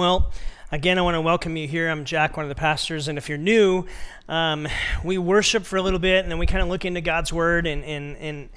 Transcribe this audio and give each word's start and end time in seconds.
well, 0.00 0.32
again, 0.72 0.98
I 0.98 1.02
want 1.02 1.14
to 1.16 1.20
welcome 1.20 1.58
you 1.58 1.68
here. 1.68 1.90
I'm 1.90 2.06
Jack, 2.06 2.34
one 2.38 2.46
of 2.46 2.48
the 2.48 2.54
pastors, 2.54 3.06
and 3.06 3.18
if 3.18 3.28
you're 3.28 3.36
new, 3.36 3.84
um, 4.30 4.66
we 5.04 5.18
worship 5.18 5.66
for 5.66 5.76
a 5.76 5.82
little 5.82 5.98
bit, 5.98 6.22
and 6.22 6.32
then 6.32 6.38
we 6.38 6.46
kind 6.46 6.62
of 6.62 6.68
look 6.68 6.86
into 6.86 7.02
God's 7.02 7.34
Word 7.34 7.66
and, 7.66 7.84
and, 7.84 8.16
and 8.16 8.48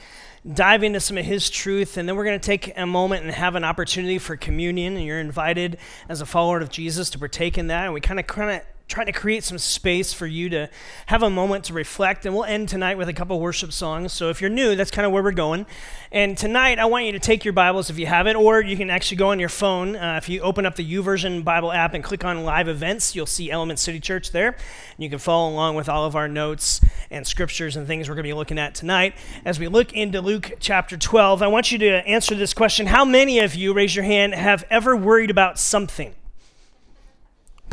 dive 0.54 0.84
into 0.86 1.02
some 1.02 1.18
of 1.18 1.26
His 1.26 1.50
truth, 1.50 1.98
and 1.98 2.08
then 2.08 2.16
we're 2.16 2.24
going 2.24 2.40
to 2.40 2.46
take 2.46 2.72
a 2.78 2.86
moment 2.86 3.26
and 3.26 3.34
have 3.34 3.56
an 3.56 3.66
opportunity 3.66 4.20
for 4.20 4.38
communion, 4.38 4.96
and 4.96 5.06
you're 5.06 5.20
invited 5.20 5.78
as 6.08 6.22
a 6.22 6.26
follower 6.26 6.62
of 6.62 6.70
Jesus 6.70 7.10
to 7.10 7.20
partake 7.20 7.58
in 7.58 7.68
that, 7.68 7.84
and 7.84 7.94
we 7.94 8.00
kind 8.00 8.22
of 8.22 8.26
kind 8.26 8.52
of 8.52 8.62
trying 8.88 9.06
to 9.08 9.12
create 9.12 9.44
some 9.44 9.58
space 9.58 10.14
for 10.14 10.28
you 10.28 10.50
to 10.50 10.70
have 11.08 11.24
a 11.24 11.30
moment 11.30 11.64
to 11.66 11.74
reflect. 11.74 12.26
And 12.26 12.36
we'll 12.36 12.44
end 12.44 12.70
tonight 12.70 12.98
with 12.98 13.10
a 13.10 13.14
couple 13.14 13.40
worship 13.40 13.72
songs. 13.72 14.14
So 14.14 14.30
if 14.30 14.42
you're 14.42 14.50
new, 14.50 14.76
that's 14.76 14.92
kind 14.92 15.06
of 15.06 15.12
where 15.12 15.24
we're 15.24 15.32
going. 15.32 15.66
And 16.12 16.38
tonight, 16.38 16.78
I 16.78 16.86
want 16.86 17.06
you 17.06 17.12
to 17.14 17.20
take 17.20 17.44
your 17.44 17.54
Bibles 17.54 17.90
if 17.90 17.98
you 17.98 18.06
have 18.06 18.28
it, 18.28 18.36
or 18.36 18.62
you 18.62 18.78
can 18.78 18.90
actually 18.90 19.18
go 19.18 19.30
on 19.30 19.40
your 19.40 19.50
phone. 19.50 19.96
Uh, 19.96 20.16
if 20.18 20.30
you 20.30 20.42
open 20.42 20.66
up 20.66 20.76
the 20.76 20.86
YouVersion 20.86 21.44
Bible 21.44 21.72
app 21.72 21.94
and 21.94 22.04
click 22.04 22.24
on 22.24 22.44
Live 22.44 22.68
Events, 22.68 23.16
you'll 23.16 23.26
see 23.26 23.50
Element 23.50 23.80
City 23.80 24.00
Church 24.00 24.32
there. 24.32 24.50
And 24.50 25.00
you 25.00 25.10
can 25.10 25.20
follow 25.20 25.50
along 25.50 25.76
with 25.76 25.90
all 25.90 26.06
of 26.06 26.16
our 26.16 26.28
notes 26.28 26.82
and 27.10 27.26
scriptures 27.26 27.76
and 27.76 27.88
things 27.88 28.10
we're 28.10 28.16
going 28.16 28.26
to 28.26 28.30
be 28.30 28.34
looking 28.34 28.60
at 28.60 28.76
tonight. 28.76 29.16
As 29.44 29.60
we 29.60 29.68
look 29.68 29.94
into 29.94 30.22
Luke 30.22 30.54
chapter 30.60 30.98
12, 30.98 31.42
I 31.42 31.48
want 31.48 31.72
you 31.72 31.78
to 31.80 32.08
answer 32.08 32.36
this 32.36 32.54
question 32.54 32.88
How 32.88 33.06
many 33.06 33.40
of 33.40 33.56
you, 33.56 33.74
raise 33.74 33.96
your 33.96 34.06
hand, 34.06 34.36
have 34.36 34.66
ever 34.70 34.96
worried 34.96 35.32
about 35.32 35.58
something? 35.58 36.14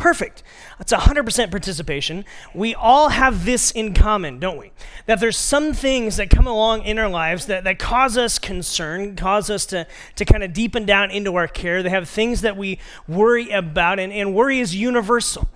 Perfect. 0.01 0.41
That's 0.79 0.91
100% 0.91 1.51
participation. 1.51 2.25
We 2.55 2.73
all 2.73 3.09
have 3.09 3.45
this 3.45 3.69
in 3.69 3.93
common, 3.93 4.39
don't 4.39 4.57
we? 4.57 4.71
That 5.05 5.19
there's 5.19 5.37
some 5.37 5.73
things 5.73 6.15
that 6.17 6.31
come 6.31 6.47
along 6.47 6.85
in 6.85 6.97
our 6.97 7.07
lives 7.07 7.45
that, 7.45 7.65
that 7.65 7.77
cause 7.77 8.17
us 8.17 8.39
concern, 8.39 9.15
cause 9.15 9.51
us 9.51 9.67
to, 9.67 9.85
to 10.15 10.25
kind 10.25 10.43
of 10.43 10.53
deepen 10.53 10.87
down 10.87 11.11
into 11.11 11.35
our 11.35 11.47
care. 11.47 11.83
They 11.83 11.91
have 11.91 12.09
things 12.09 12.41
that 12.41 12.57
we 12.57 12.79
worry 13.07 13.51
about, 13.51 13.99
and, 13.99 14.11
and 14.11 14.33
worry 14.33 14.59
is 14.59 14.73
universal. 14.73 15.49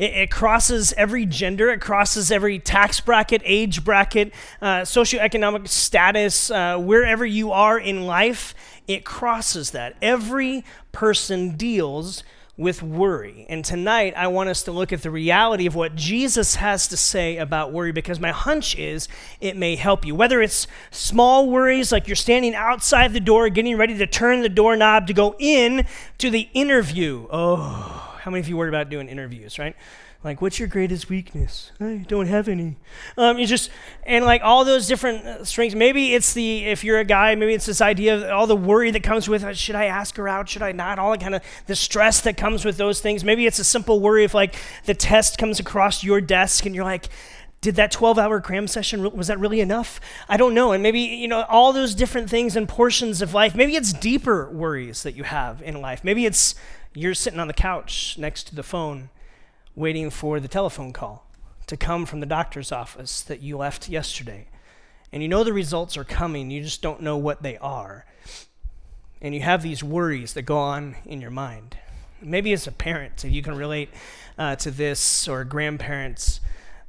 It, 0.00 0.14
it, 0.14 0.30
crosses 0.32 0.92
every 0.94 1.24
gender, 1.24 1.70
it 1.70 1.80
crosses 1.80 2.32
every 2.32 2.58
tax 2.58 3.00
bracket, 3.00 3.40
age 3.44 3.84
bracket, 3.84 4.34
uh, 4.60 4.80
socioeconomic 4.80 5.68
status, 5.68 6.50
uh, 6.50 6.76
wherever 6.76 7.24
you 7.24 7.52
are 7.52 7.78
in 7.78 8.04
life, 8.04 8.52
it 8.88 9.04
crosses 9.04 9.70
that. 9.70 9.94
Every 10.02 10.64
person 10.90 11.56
deals 11.56 12.24
with 12.56 12.82
worry. 12.82 13.46
And 13.48 13.64
tonight, 13.64 14.12
I 14.14 14.26
want 14.26 14.50
us 14.50 14.62
to 14.64 14.72
look 14.72 14.92
at 14.92 15.02
the 15.02 15.10
reality 15.10 15.66
of 15.66 15.74
what 15.74 15.94
Jesus 15.94 16.56
has 16.56 16.86
to 16.88 16.96
say 16.96 17.38
about 17.38 17.72
worry 17.72 17.92
because 17.92 18.20
my 18.20 18.30
hunch 18.30 18.76
is 18.78 19.08
it 19.40 19.56
may 19.56 19.74
help 19.74 20.04
you. 20.04 20.14
Whether 20.14 20.42
it's 20.42 20.66
small 20.90 21.48
worries, 21.48 21.90
like 21.90 22.06
you're 22.06 22.14
standing 22.14 22.54
outside 22.54 23.14
the 23.14 23.20
door, 23.20 23.48
getting 23.48 23.78
ready 23.78 23.96
to 23.96 24.06
turn 24.06 24.42
the 24.42 24.50
doorknob 24.50 25.06
to 25.06 25.14
go 25.14 25.34
in 25.38 25.86
to 26.18 26.30
the 26.30 26.48
interview. 26.52 27.26
Oh, 27.30 28.18
how 28.20 28.30
many 28.30 28.40
of 28.40 28.48
you 28.48 28.56
worry 28.56 28.68
about 28.68 28.90
doing 28.90 29.08
interviews, 29.08 29.58
right? 29.58 29.74
Like, 30.24 30.40
what's 30.40 30.60
your 30.60 30.68
greatest 30.68 31.08
weakness? 31.08 31.72
I 31.80 32.04
don't 32.06 32.26
have 32.26 32.46
any. 32.46 32.76
Um, 33.16 33.38
you 33.38 33.46
just, 33.46 33.70
and 34.04 34.24
like 34.24 34.40
all 34.44 34.64
those 34.64 34.86
different 34.86 35.26
uh, 35.26 35.44
strengths. 35.44 35.74
Maybe 35.74 36.14
it's 36.14 36.32
the, 36.32 36.64
if 36.66 36.84
you're 36.84 37.00
a 37.00 37.04
guy, 37.04 37.34
maybe 37.34 37.54
it's 37.54 37.66
this 37.66 37.80
idea 37.80 38.16
of 38.16 38.30
all 38.30 38.46
the 38.46 38.54
worry 38.54 38.92
that 38.92 39.02
comes 39.02 39.28
with, 39.28 39.42
uh, 39.42 39.52
should 39.52 39.74
I 39.74 39.86
ask 39.86 40.16
her 40.16 40.28
out? 40.28 40.48
Should 40.48 40.62
I 40.62 40.70
not? 40.70 41.00
All 41.00 41.10
the 41.10 41.18
kind 41.18 41.34
of 41.34 41.42
the 41.66 41.74
stress 41.74 42.20
that 42.20 42.36
comes 42.36 42.64
with 42.64 42.76
those 42.76 43.00
things. 43.00 43.24
Maybe 43.24 43.46
it's 43.46 43.58
a 43.58 43.64
simple 43.64 43.98
worry 43.98 44.22
if 44.22 44.32
like 44.32 44.54
the 44.84 44.94
test 44.94 45.38
comes 45.38 45.58
across 45.58 46.04
your 46.04 46.20
desk 46.20 46.66
and 46.66 46.74
you're 46.74 46.84
like, 46.84 47.08
did 47.60 47.76
that 47.76 47.90
12 47.90 48.18
hour 48.18 48.40
cram 48.40 48.68
session 48.68 49.08
was 49.16 49.28
that 49.28 49.38
really 49.38 49.60
enough 49.60 50.00
i 50.28 50.36
don't 50.36 50.52
know 50.52 50.72
and 50.72 50.82
maybe 50.82 50.98
you 50.98 51.28
know 51.28 51.42
all 51.44 51.72
those 51.72 51.94
different 51.94 52.28
things 52.28 52.56
and 52.56 52.68
portions 52.68 53.22
of 53.22 53.34
life 53.34 53.54
maybe 53.54 53.76
it's 53.76 53.92
deeper 53.92 54.50
worries 54.50 55.04
that 55.04 55.14
you 55.14 55.22
have 55.22 55.62
in 55.62 55.80
life 55.80 56.02
maybe 56.02 56.26
it's 56.26 56.56
you're 56.92 57.14
sitting 57.14 57.38
on 57.38 57.46
the 57.46 57.54
couch 57.54 58.16
next 58.18 58.48
to 58.48 58.54
the 58.56 58.64
phone 58.64 59.10
waiting 59.74 60.10
for 60.10 60.40
the 60.40 60.48
telephone 60.48 60.92
call 60.92 61.26
to 61.66 61.76
come 61.76 62.04
from 62.04 62.20
the 62.20 62.26
doctor's 62.26 62.72
office 62.72 63.22
that 63.22 63.40
you 63.40 63.56
left 63.56 63.88
yesterday. 63.88 64.46
And 65.12 65.22
you 65.22 65.28
know 65.28 65.44
the 65.44 65.52
results 65.52 65.96
are 65.96 66.04
coming, 66.04 66.50
you 66.50 66.62
just 66.62 66.82
don't 66.82 67.02
know 67.02 67.16
what 67.16 67.42
they 67.42 67.56
are. 67.58 68.04
And 69.20 69.34
you 69.34 69.40
have 69.40 69.62
these 69.62 69.84
worries 69.84 70.34
that 70.34 70.42
go 70.42 70.58
on 70.58 70.96
in 71.04 71.20
your 71.20 71.30
mind. 71.30 71.76
Maybe 72.20 72.52
as 72.52 72.66
a 72.66 72.72
parent, 72.72 73.24
if 73.24 73.32
you 73.32 73.42
can 73.42 73.54
relate 73.54 73.90
uh, 74.38 74.56
to 74.56 74.70
this, 74.70 75.28
or 75.28 75.44
grandparents, 75.44 76.40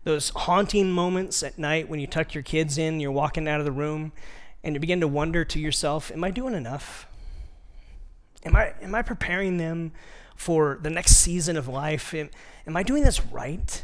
those 0.04 0.30
haunting 0.30 0.92
moments 0.92 1.44
at 1.44 1.58
night 1.58 1.90
when 1.90 2.00
you 2.00 2.08
tuck 2.08 2.34
your 2.34 2.44
kids 2.44 2.78
in, 2.78 3.00
you're 3.00 3.12
walking 3.12 3.48
out 3.48 3.60
of 3.60 3.66
the 3.66 3.72
room, 3.72 4.12
and 4.64 4.76
you 4.76 4.80
begin 4.80 5.00
to 5.02 5.08
wonder 5.08 5.46
to 5.46 5.60
yourself, 5.60 6.12
Am 6.12 6.24
I 6.24 6.32
doing 6.32 6.54
enough? 6.54 7.08
Am 8.46 8.56
I, 8.56 8.74
am 8.82 8.94
I 8.96 9.02
preparing 9.02 9.58
them 9.58 9.92
for 10.36 10.80
the 10.82 10.90
next 10.90 11.18
season 11.18 11.56
of 11.56 11.68
life? 11.68 12.14
Am 12.68 12.78
I 12.78 12.84
doing 12.84 13.04
this 13.04 13.26
right? 13.28 13.84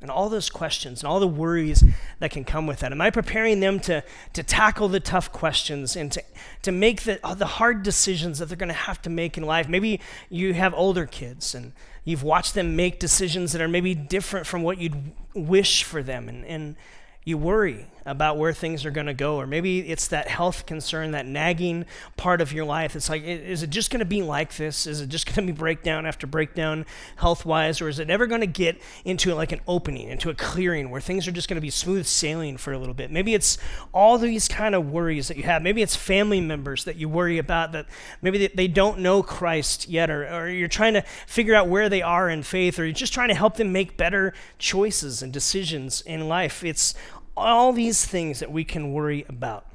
And 0.00 0.12
all 0.12 0.28
those 0.28 0.48
questions 0.48 1.02
and 1.02 1.08
all 1.08 1.18
the 1.18 1.26
worries 1.26 1.82
that 2.20 2.30
can 2.30 2.44
come 2.44 2.68
with 2.68 2.80
that. 2.80 2.92
Am 2.92 3.00
I 3.00 3.10
preparing 3.10 3.58
them 3.58 3.80
to, 3.80 4.04
to 4.32 4.42
tackle 4.44 4.88
the 4.88 5.00
tough 5.00 5.32
questions 5.32 5.96
and 5.96 6.12
to, 6.12 6.22
to 6.62 6.70
make 6.70 7.02
the, 7.02 7.18
uh, 7.26 7.34
the 7.34 7.46
hard 7.46 7.82
decisions 7.82 8.38
that 8.38 8.46
they're 8.46 8.56
going 8.56 8.68
to 8.68 8.74
have 8.74 9.02
to 9.02 9.10
make 9.10 9.36
in 9.36 9.42
life? 9.42 9.68
Maybe 9.68 10.00
you 10.30 10.54
have 10.54 10.72
older 10.72 11.04
kids 11.04 11.52
and 11.52 11.72
you've 12.04 12.22
watched 12.22 12.54
them 12.54 12.76
make 12.76 13.00
decisions 13.00 13.50
that 13.52 13.60
are 13.60 13.66
maybe 13.66 13.92
different 13.94 14.46
from 14.46 14.62
what 14.62 14.78
you'd 14.78 15.12
wish 15.34 15.82
for 15.82 16.00
them. 16.00 16.28
And, 16.28 16.44
and 16.46 16.76
you 17.24 17.36
worry 17.36 17.86
about 18.08 18.36
where 18.36 18.52
things 18.52 18.84
are 18.84 18.90
going 18.90 19.06
to 19.06 19.14
go 19.14 19.36
or 19.36 19.46
maybe 19.46 19.80
it's 19.80 20.08
that 20.08 20.28
health 20.28 20.66
concern 20.66 21.12
that 21.12 21.26
nagging 21.26 21.84
part 22.16 22.40
of 22.40 22.52
your 22.52 22.64
life. 22.64 22.96
It's 22.96 23.08
like 23.08 23.22
is 23.22 23.62
it 23.62 23.70
just 23.70 23.90
going 23.90 24.00
to 24.00 24.06
be 24.06 24.22
like 24.22 24.56
this? 24.56 24.86
Is 24.86 25.00
it 25.00 25.08
just 25.08 25.26
going 25.26 25.46
to 25.46 25.52
be 25.52 25.56
breakdown 25.56 26.06
after 26.06 26.26
breakdown 26.26 26.86
health 27.16 27.44
wise 27.44 27.80
or 27.80 27.88
is 27.88 27.98
it 27.98 28.10
ever 28.10 28.26
going 28.26 28.40
to 28.40 28.46
get 28.46 28.80
into 29.04 29.34
like 29.34 29.52
an 29.52 29.60
opening 29.66 30.08
into 30.08 30.30
a 30.30 30.34
clearing 30.34 30.90
where 30.90 31.00
things 31.00 31.28
are 31.28 31.32
just 31.32 31.48
going 31.48 31.56
to 31.56 31.60
be 31.60 31.70
smooth 31.70 32.06
sailing 32.06 32.56
for 32.56 32.72
a 32.72 32.78
little 32.78 32.94
bit? 32.94 33.10
Maybe 33.10 33.34
it's 33.34 33.58
all 33.92 34.18
these 34.18 34.48
kind 34.48 34.74
of 34.74 34.90
worries 34.90 35.28
that 35.28 35.36
you 35.36 35.44
have. 35.44 35.62
Maybe 35.62 35.82
it's 35.82 35.96
family 35.96 36.40
members 36.40 36.84
that 36.84 36.96
you 36.96 37.08
worry 37.08 37.38
about 37.38 37.72
that 37.72 37.86
maybe 38.22 38.46
they 38.48 38.68
don't 38.68 38.98
know 38.98 39.22
christ 39.22 39.88
yet 39.88 40.10
or, 40.10 40.26
or 40.28 40.48
you're 40.48 40.68
trying 40.68 40.94
to 40.94 41.02
figure 41.26 41.54
out 41.54 41.68
where 41.68 41.88
they 41.88 42.02
are 42.02 42.28
in 42.28 42.42
faith 42.42 42.78
or 42.78 42.84
you're 42.84 42.92
just 42.92 43.12
trying 43.12 43.28
to 43.28 43.34
help 43.34 43.56
them 43.56 43.72
make 43.72 43.96
better 43.96 44.32
choices 44.58 45.22
and 45.22 45.32
decisions 45.32 46.00
in 46.02 46.28
life. 46.28 46.64
It's 46.64 46.94
all 47.38 47.72
these 47.72 48.04
things 48.04 48.40
that 48.40 48.50
we 48.50 48.64
can 48.64 48.92
worry 48.92 49.24
about. 49.28 49.66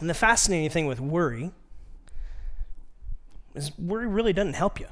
And 0.00 0.08
the 0.08 0.14
fascinating 0.14 0.70
thing 0.70 0.86
with 0.86 1.00
worry 1.00 1.52
is 3.54 3.76
worry 3.78 4.06
really 4.06 4.32
doesn't 4.32 4.54
help 4.54 4.80
you. 4.80 4.86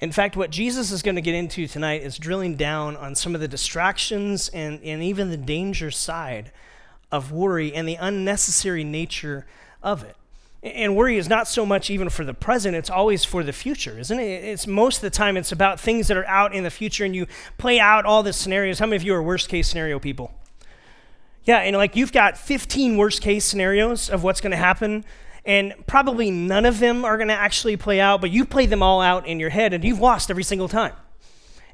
In 0.00 0.12
fact, 0.12 0.36
what 0.36 0.50
Jesus 0.50 0.90
is 0.90 1.02
going 1.02 1.14
to 1.14 1.22
get 1.22 1.34
into 1.34 1.66
tonight 1.66 2.02
is 2.02 2.18
drilling 2.18 2.56
down 2.56 2.96
on 2.96 3.14
some 3.14 3.34
of 3.34 3.40
the 3.40 3.48
distractions 3.48 4.48
and, 4.48 4.80
and 4.82 5.02
even 5.02 5.30
the 5.30 5.36
danger 5.36 5.90
side 5.90 6.52
of 7.10 7.32
worry 7.32 7.72
and 7.72 7.88
the 7.88 7.94
unnecessary 7.94 8.84
nature 8.84 9.46
of 9.82 10.02
it. 10.02 10.16
And 10.64 10.96
worry 10.96 11.18
is 11.18 11.28
not 11.28 11.46
so 11.46 11.66
much 11.66 11.90
even 11.90 12.08
for 12.08 12.24
the 12.24 12.32
present, 12.32 12.74
it's 12.74 12.88
always 12.88 13.22
for 13.22 13.44
the 13.44 13.52
future, 13.52 13.98
isn't 13.98 14.18
it? 14.18 14.44
It's 14.44 14.66
most 14.66 14.96
of 14.96 15.02
the 15.02 15.10
time 15.10 15.36
it's 15.36 15.52
about 15.52 15.78
things 15.78 16.08
that 16.08 16.16
are 16.16 16.26
out 16.26 16.54
in 16.54 16.64
the 16.64 16.70
future 16.70 17.04
and 17.04 17.14
you 17.14 17.26
play 17.58 17.78
out 17.78 18.06
all 18.06 18.22
the 18.22 18.32
scenarios. 18.32 18.78
How 18.78 18.86
many 18.86 18.96
of 18.96 19.02
you 19.02 19.14
are 19.14 19.22
worst 19.22 19.50
case 19.50 19.68
scenario 19.68 19.98
people? 19.98 20.32
Yeah, 21.44 21.58
and 21.58 21.76
like 21.76 21.96
you've 21.96 22.12
got 22.12 22.38
15 22.38 22.96
worst 22.96 23.20
case 23.20 23.44
scenarios 23.44 24.08
of 24.08 24.24
what's 24.24 24.40
going 24.40 24.52
to 24.52 24.56
happen, 24.56 25.04
and 25.44 25.74
probably 25.86 26.30
none 26.30 26.64
of 26.64 26.78
them 26.78 27.04
are 27.04 27.18
going 27.18 27.28
to 27.28 27.34
actually 27.34 27.76
play 27.76 28.00
out, 28.00 28.22
but 28.22 28.30
you 28.30 28.46
play 28.46 28.64
them 28.64 28.82
all 28.82 29.02
out 29.02 29.26
in 29.26 29.38
your 29.38 29.50
head 29.50 29.74
and 29.74 29.84
you've 29.84 30.00
lost 30.00 30.30
every 30.30 30.44
single 30.44 30.68
time. 30.68 30.94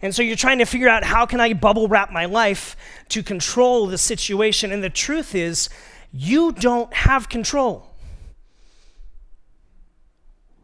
And 0.02 0.12
so 0.12 0.22
you're 0.22 0.34
trying 0.34 0.58
to 0.58 0.64
figure 0.64 0.88
out 0.88 1.04
how 1.04 1.26
can 1.26 1.40
I 1.40 1.52
bubble 1.52 1.86
wrap 1.86 2.10
my 2.10 2.24
life 2.24 2.76
to 3.10 3.22
control 3.22 3.86
the 3.86 3.98
situation, 3.98 4.72
and 4.72 4.82
the 4.82 4.90
truth 4.90 5.36
is 5.36 5.68
you 6.12 6.50
don't 6.50 6.92
have 6.92 7.28
control. 7.28 7.89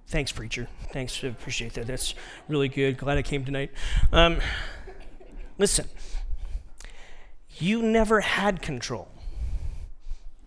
Thanks, 0.08 0.30
preacher. 0.30 0.68
Thanks. 0.92 1.22
I 1.24 1.28
appreciate 1.28 1.74
that. 1.74 1.86
That's 1.86 2.14
really 2.48 2.68
good. 2.68 2.96
Glad 2.96 3.18
I 3.18 3.22
came 3.22 3.44
tonight. 3.44 3.72
Um, 4.12 4.38
listen, 5.58 5.86
you 7.58 7.82
never 7.82 8.20
had 8.20 8.62
control. 8.62 9.08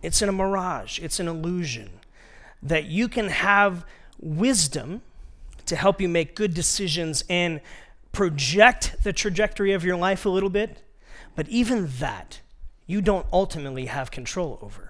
It's 0.02 0.22
in 0.22 0.28
a 0.30 0.32
mirage, 0.32 0.98
it's 0.98 1.20
an 1.20 1.28
illusion 1.28 1.90
that 2.62 2.86
you 2.86 3.08
can 3.08 3.28
have 3.28 3.84
wisdom 4.18 5.02
to 5.66 5.76
help 5.76 6.00
you 6.00 6.08
make 6.08 6.34
good 6.34 6.54
decisions 6.54 7.22
and 7.28 7.60
project 8.12 8.96
the 9.02 9.12
trajectory 9.12 9.72
of 9.72 9.84
your 9.84 9.96
life 9.96 10.24
a 10.24 10.30
little 10.30 10.50
bit, 10.50 10.82
but 11.36 11.48
even 11.48 11.88
that 11.98 12.40
you 12.86 13.00
don't 13.00 13.26
ultimately 13.32 13.86
have 13.86 14.10
control 14.10 14.58
over. 14.62 14.89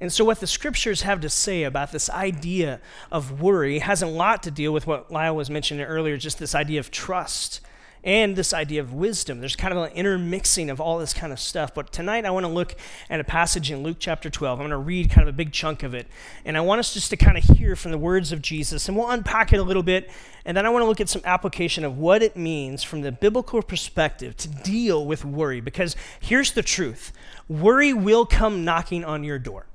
And 0.00 0.12
so, 0.12 0.24
what 0.24 0.40
the 0.40 0.46
scriptures 0.46 1.02
have 1.02 1.20
to 1.22 1.28
say 1.28 1.64
about 1.64 1.90
this 1.90 2.08
idea 2.08 2.80
of 3.10 3.40
worry 3.40 3.80
has 3.80 4.00
a 4.00 4.06
lot 4.06 4.42
to 4.44 4.50
deal 4.50 4.72
with 4.72 4.86
what 4.86 5.10
Lyle 5.10 5.34
was 5.34 5.50
mentioning 5.50 5.84
earlier, 5.84 6.16
just 6.16 6.38
this 6.38 6.54
idea 6.54 6.78
of 6.78 6.90
trust 6.90 7.60
and 8.04 8.36
this 8.36 8.54
idea 8.54 8.80
of 8.80 8.92
wisdom. 8.92 9.40
There's 9.40 9.56
kind 9.56 9.74
of 9.74 9.82
an 9.82 9.92
intermixing 9.92 10.70
of 10.70 10.80
all 10.80 10.98
this 10.98 11.12
kind 11.12 11.32
of 11.32 11.40
stuff. 11.40 11.74
But 11.74 11.92
tonight 11.92 12.24
I 12.24 12.30
want 12.30 12.46
to 12.46 12.52
look 12.52 12.76
at 13.10 13.20
a 13.20 13.24
passage 13.24 13.70
in 13.70 13.82
Luke 13.82 13.96
chapter 13.98 14.30
12. 14.30 14.60
I'm 14.60 14.68
going 14.68 14.70
to 14.70 14.76
read 14.76 15.10
kind 15.10 15.28
of 15.28 15.34
a 15.34 15.36
big 15.36 15.52
chunk 15.52 15.82
of 15.82 15.94
it. 15.94 16.06
And 16.44 16.56
I 16.56 16.60
want 16.60 16.78
us 16.78 16.94
just 16.94 17.10
to 17.10 17.16
kind 17.16 17.36
of 17.36 17.44
hear 17.44 17.76
from 17.76 17.90
the 17.90 17.98
words 17.98 18.30
of 18.32 18.40
Jesus. 18.40 18.88
And 18.88 18.96
we'll 18.96 19.10
unpack 19.10 19.52
it 19.52 19.58
a 19.58 19.62
little 19.62 19.82
bit. 19.82 20.10
And 20.44 20.56
then 20.56 20.64
I 20.64 20.70
want 20.70 20.82
to 20.82 20.86
look 20.86 21.00
at 21.00 21.08
some 21.08 21.22
application 21.24 21.84
of 21.84 21.98
what 21.98 22.22
it 22.22 22.36
means 22.36 22.82
from 22.82 23.02
the 23.02 23.12
biblical 23.12 23.62
perspective 23.62 24.36
to 24.38 24.48
deal 24.48 25.04
with 25.04 25.24
worry. 25.24 25.60
Because 25.60 25.96
here's 26.20 26.52
the 26.52 26.62
truth 26.62 27.12
worry 27.48 27.92
will 27.92 28.26
come 28.26 28.64
knocking 28.64 29.04
on 29.04 29.24
your 29.24 29.38
door. 29.38 29.66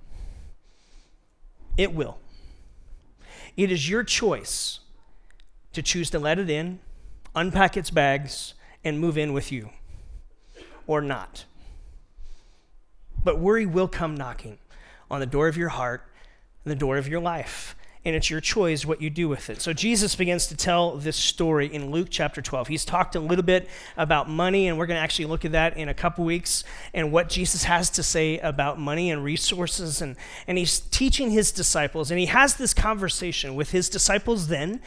It 1.77 1.93
will. 1.93 2.19
It 3.55 3.71
is 3.71 3.89
your 3.89 4.03
choice 4.03 4.79
to 5.73 5.81
choose 5.81 6.09
to 6.11 6.19
let 6.19 6.39
it 6.39 6.49
in 6.49 6.79
unpack 7.35 7.75
its 7.77 7.89
bags, 7.89 8.53
and 8.83 8.99
move 8.99 9.17
in 9.17 9.33
with 9.33 9.51
you, 9.51 9.69
or 10.85 11.01
not. 11.01 11.45
But 13.23 13.39
worry 13.39 13.65
will 13.65 13.87
come 13.87 14.15
knocking 14.15 14.57
on 15.09 15.19
the 15.19 15.25
door 15.25 15.47
of 15.47 15.57
your 15.57 15.69
heart 15.69 16.05
and 16.63 16.71
the 16.71 16.75
door 16.75 16.97
of 16.97 17.07
your 17.07 17.21
life. 17.21 17.75
And 18.05 18.15
it's 18.15 18.29
your 18.29 18.41
choice 18.41 18.85
what 18.85 19.01
you 19.01 19.09
do 19.09 19.29
with 19.29 19.49
it. 19.49 19.61
So 19.61 19.71
Jesus 19.71 20.15
begins 20.15 20.47
to 20.47 20.57
tell 20.57 20.97
this 20.97 21.15
story 21.15 21.73
in 21.73 21.89
Luke 21.89 22.09
chapter 22.11 22.41
12. 22.41 22.67
He's 22.67 22.83
talked 22.83 23.15
a 23.15 23.19
little 23.19 23.45
bit 23.45 23.69
about 23.95 24.29
money, 24.29 24.67
and 24.67 24.77
we're 24.77 24.87
going 24.87 24.97
to 24.97 25.01
actually 25.01 25.25
look 25.25 25.45
at 25.45 25.53
that 25.53 25.77
in 25.77 25.87
a 25.87 25.93
couple 25.93 26.25
weeks 26.25 26.65
and 26.93 27.13
what 27.13 27.29
Jesus 27.29 27.63
has 27.63 27.89
to 27.91 28.03
say 28.03 28.39
about 28.39 28.77
money 28.77 29.09
and 29.09 29.23
resources. 29.23 30.01
And, 30.01 30.17
and 30.47 30.57
he's 30.57 30.79
teaching 30.79 31.31
his 31.31 31.53
disciples, 31.53 32.11
and 32.11 32.19
he 32.19 32.25
has 32.25 32.55
this 32.55 32.73
conversation 32.73 33.55
with 33.55 33.71
his 33.71 33.87
disciples 33.87 34.47
then 34.47 34.81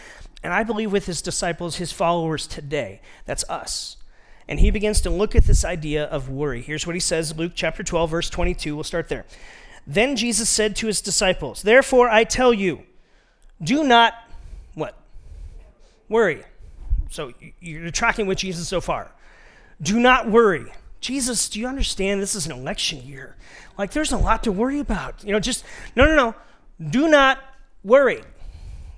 and 0.46 0.54
I 0.54 0.62
believe 0.62 0.92
with 0.92 1.06
his 1.06 1.22
disciples, 1.22 1.76
his 1.76 1.90
followers 1.90 2.46
today. 2.46 3.00
That's 3.24 3.42
us. 3.50 3.96
And 4.46 4.60
he 4.60 4.70
begins 4.70 5.00
to 5.00 5.10
look 5.10 5.34
at 5.34 5.44
this 5.44 5.64
idea 5.64 6.04
of 6.04 6.28
worry. 6.28 6.62
Here's 6.62 6.86
what 6.86 6.94
he 6.94 7.00
says 7.00 7.36
Luke 7.36 7.52
chapter 7.56 7.82
12, 7.82 8.10
verse 8.10 8.30
22. 8.30 8.76
We'll 8.76 8.84
start 8.84 9.08
there. 9.08 9.24
Then 9.88 10.14
Jesus 10.14 10.48
said 10.48 10.76
to 10.76 10.86
his 10.86 11.00
disciples, 11.00 11.62
Therefore 11.62 12.08
I 12.08 12.22
tell 12.22 12.54
you, 12.54 12.84
do 13.62 13.85
not 13.85 14.14
what? 14.75 14.97
Worry. 16.08 16.44
So 17.11 17.32
you're 17.61 17.91
tracking 17.91 18.26
with 18.26 18.38
Jesus 18.38 18.69
so 18.69 18.81
far. 18.81 19.11
Do 19.81 19.99
not 19.99 20.31
worry. 20.31 20.73
Jesus, 21.00 21.49
do 21.49 21.61
you 21.61 21.67
understand 21.67 22.20
this 22.20 22.35
is 22.35 22.47
an 22.47 22.53
election 22.53 23.06
year? 23.06 23.37
Like 23.79 23.93
there's 23.93 24.12
a 24.12 24.19
lot 24.19 24.43
to 24.44 24.53
worry 24.53 24.81
about. 24.81 25.23
You 25.25 25.32
know, 25.32 25.41
just 25.41 25.64
no, 25.94 26.06
no, 26.06 26.17
no. 26.17 26.35
Do 26.91 27.08
not 27.08 27.38
worry. 27.85 28.23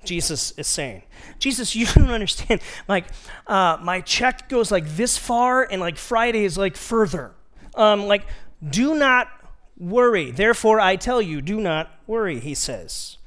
Jesus 0.03 0.51
is 0.57 0.67
saying. 0.67 1.03
Jesus, 1.39 1.75
you 1.75 1.85
don't 1.95 2.09
understand. 2.09 2.61
Like, 2.87 3.05
uh, 3.47 3.77
my 3.81 4.01
check 4.01 4.49
goes 4.49 4.71
like 4.71 4.87
this 4.95 5.17
far, 5.17 5.63
and 5.63 5.79
like 5.79 5.97
Friday 5.97 6.45
is 6.45 6.57
like 6.57 6.75
further. 6.75 7.31
Um, 7.75 8.07
like, 8.07 8.25
do 8.67 8.95
not 8.95 9.27
worry. 9.77 10.31
Therefore, 10.31 10.79
I 10.79 10.95
tell 10.95 11.21
you, 11.21 11.41
do 11.41 11.61
not 11.61 11.91
worry, 12.07 12.39
he 12.39 12.55
says. 12.55 13.18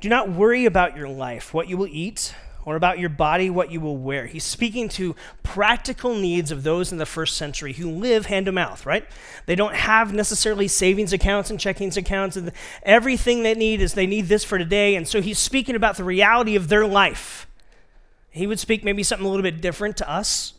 Do 0.00 0.08
not 0.08 0.30
worry 0.30 0.64
about 0.64 0.96
your 0.96 1.08
life, 1.08 1.52
what 1.52 1.68
you 1.68 1.76
will 1.76 1.88
eat 1.88 2.34
or 2.68 2.76
about 2.76 2.98
your 2.98 3.08
body 3.08 3.48
what 3.48 3.72
you 3.72 3.80
will 3.80 3.96
wear. 3.96 4.26
He's 4.26 4.44
speaking 4.44 4.90
to 4.90 5.16
practical 5.42 6.14
needs 6.14 6.50
of 6.50 6.64
those 6.64 6.92
in 6.92 6.98
the 6.98 7.06
first 7.06 7.34
century 7.34 7.72
who 7.72 7.90
live 7.90 8.26
hand 8.26 8.44
to 8.44 8.52
mouth, 8.52 8.84
right? 8.84 9.06
They 9.46 9.54
don't 9.54 9.74
have 9.74 10.12
necessarily 10.12 10.68
savings 10.68 11.14
accounts 11.14 11.48
and 11.48 11.58
checkings 11.58 11.96
accounts. 11.96 12.36
And 12.36 12.52
everything 12.82 13.42
they 13.42 13.54
need 13.54 13.80
is 13.80 13.94
they 13.94 14.06
need 14.06 14.26
this 14.26 14.44
for 14.44 14.58
today. 14.58 14.96
And 14.96 15.08
so 15.08 15.22
he's 15.22 15.38
speaking 15.38 15.76
about 15.76 15.96
the 15.96 16.04
reality 16.04 16.56
of 16.56 16.68
their 16.68 16.86
life. 16.86 17.46
He 18.28 18.46
would 18.46 18.60
speak 18.60 18.84
maybe 18.84 19.02
something 19.02 19.26
a 19.26 19.30
little 19.30 19.42
bit 19.42 19.62
different 19.62 19.96
to 19.96 20.10
us 20.10 20.52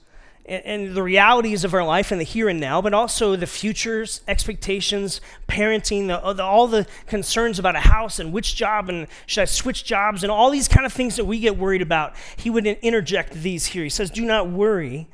and, 0.49 0.95
the 0.95 1.03
realities 1.03 1.63
of 1.63 1.73
our 1.73 1.83
life 1.83 2.11
and 2.11 2.19
the 2.19 2.25
here 2.25 2.49
and 2.49 2.59
now, 2.59 2.81
but 2.81 2.93
also 2.93 3.35
the 3.35 3.47
futures, 3.47 4.21
expectations, 4.27 5.21
parenting, 5.47 6.07
the, 6.07 6.33
the, 6.33 6.43
all 6.43 6.67
the 6.67 6.87
concerns 7.05 7.59
about 7.59 7.75
a 7.75 7.81
house 7.81 8.19
and 8.19 8.33
which 8.33 8.55
job 8.55 8.89
and 8.89 9.07
should 9.25 9.41
I 9.41 9.45
switch 9.45 9.83
jobs 9.83 10.23
and 10.23 10.31
all 10.31 10.49
these 10.49 10.67
kind 10.67 10.85
of 10.85 10.93
things 10.93 11.15
that 11.17 11.25
we 11.25 11.39
get 11.39 11.57
worried 11.57 11.81
about. 11.81 12.15
He 12.35 12.49
would 12.49 12.65
interject 12.65 13.33
these 13.33 13.67
here. 13.67 13.83
He 13.83 13.89
says, 13.89 14.09
"Do 14.09 14.25
not 14.25 14.49
worry 14.49 15.07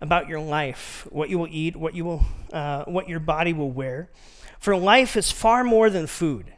about 0.00 0.28
your 0.28 0.40
life, 0.40 1.06
what 1.10 1.28
you 1.28 1.38
will 1.38 1.48
eat, 1.50 1.76
what 1.76 1.94
you 1.94 2.04
will, 2.04 2.26
uh, 2.52 2.84
what 2.84 3.08
your 3.08 3.20
body 3.20 3.52
will 3.52 3.70
wear, 3.70 4.10
for 4.58 4.76
life 4.76 5.16
is 5.16 5.30
far 5.30 5.62
more 5.62 5.90
than 5.90 6.06
food." 6.06 6.52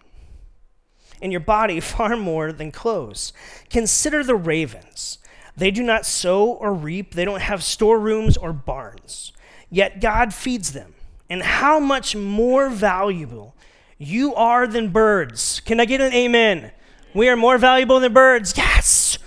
And 1.20 1.32
your 1.32 1.40
body 1.40 1.80
far 1.94 2.16
more 2.16 2.52
than 2.52 2.70
clothes. 2.70 3.32
Consider 3.70 4.22
the 4.22 4.36
ravens. 4.36 5.18
They 5.56 5.70
do 5.70 5.82
not 5.82 6.04
sow 6.04 6.46
or 6.46 6.74
reap, 6.74 7.14
they 7.14 7.24
don't 7.24 7.42
have 7.42 7.62
storerooms 7.62 8.36
or 8.36 8.52
barns. 8.52 9.32
Yet 9.70 10.00
God 10.00 10.34
feeds 10.34 10.72
them. 10.72 10.94
And 11.30 11.42
how 11.42 11.80
much 11.80 12.14
more 12.14 12.68
valuable 12.68 13.54
you 13.98 14.34
are 14.34 14.66
than 14.66 14.90
birds. 14.90 15.60
Can 15.60 15.80
I 15.80 15.84
get 15.84 16.00
an 16.00 16.12
amen? 16.12 16.72
We 17.14 17.28
are 17.28 17.36
more 17.36 17.58
valuable 17.58 18.00
than 18.00 18.12
birds. 18.12 18.52
Yes. 18.56 19.18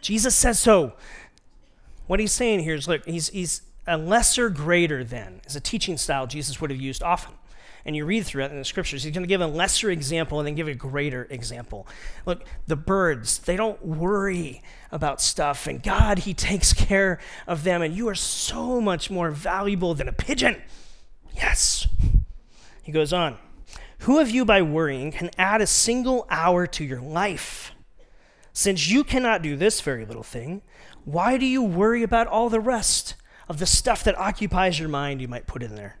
Jesus 0.00 0.34
says 0.34 0.58
so. 0.58 0.92
What 2.06 2.20
he's 2.20 2.32
saying 2.32 2.60
here 2.60 2.74
is 2.74 2.86
look, 2.86 3.04
he's, 3.06 3.28
he's 3.30 3.62
a 3.86 3.96
lesser 3.96 4.50
greater 4.50 5.02
than 5.02 5.40
is 5.46 5.56
a 5.56 5.60
teaching 5.60 5.96
style 5.96 6.26
Jesus 6.26 6.60
would 6.60 6.70
have 6.70 6.80
used 6.80 7.02
often 7.02 7.34
and 7.84 7.96
you 7.96 8.04
read 8.04 8.26
through 8.26 8.44
it 8.44 8.50
in 8.50 8.58
the 8.58 8.64
scriptures, 8.64 9.02
he's 9.02 9.12
going 9.12 9.22
to 9.22 9.28
give 9.28 9.40
a 9.40 9.46
lesser 9.46 9.90
example 9.90 10.38
and 10.38 10.46
then 10.46 10.54
give 10.54 10.68
a 10.68 10.74
greater 10.74 11.26
example. 11.30 11.86
Look, 12.26 12.44
the 12.66 12.76
birds, 12.76 13.38
they 13.38 13.56
don't 13.56 13.84
worry 13.84 14.62
about 14.92 15.20
stuff, 15.20 15.66
and 15.66 15.82
God, 15.82 16.20
He 16.20 16.34
takes 16.34 16.72
care 16.72 17.18
of 17.46 17.64
them, 17.64 17.82
and 17.82 17.94
you 17.94 18.08
are 18.08 18.14
so 18.14 18.80
much 18.80 19.10
more 19.10 19.30
valuable 19.30 19.94
than 19.94 20.08
a 20.08 20.12
pigeon. 20.12 20.62
Yes. 21.36 21.86
He 22.82 22.92
goes 22.92 23.12
on 23.12 23.38
Who 24.00 24.18
of 24.18 24.30
you, 24.30 24.44
by 24.44 24.62
worrying, 24.62 25.12
can 25.12 25.30
add 25.38 25.60
a 25.60 25.66
single 25.66 26.26
hour 26.30 26.66
to 26.66 26.84
your 26.84 27.00
life? 27.00 27.72
Since 28.52 28.90
you 28.90 29.04
cannot 29.04 29.42
do 29.42 29.56
this 29.56 29.80
very 29.80 30.04
little 30.04 30.24
thing, 30.24 30.62
why 31.04 31.38
do 31.38 31.46
you 31.46 31.62
worry 31.62 32.02
about 32.02 32.26
all 32.26 32.50
the 32.50 32.60
rest 32.60 33.14
of 33.48 33.58
the 33.58 33.66
stuff 33.66 34.04
that 34.04 34.18
occupies 34.18 34.78
your 34.78 34.88
mind 34.88 35.20
you 35.20 35.28
might 35.28 35.46
put 35.46 35.62
in 35.62 35.76
there? 35.76 35.99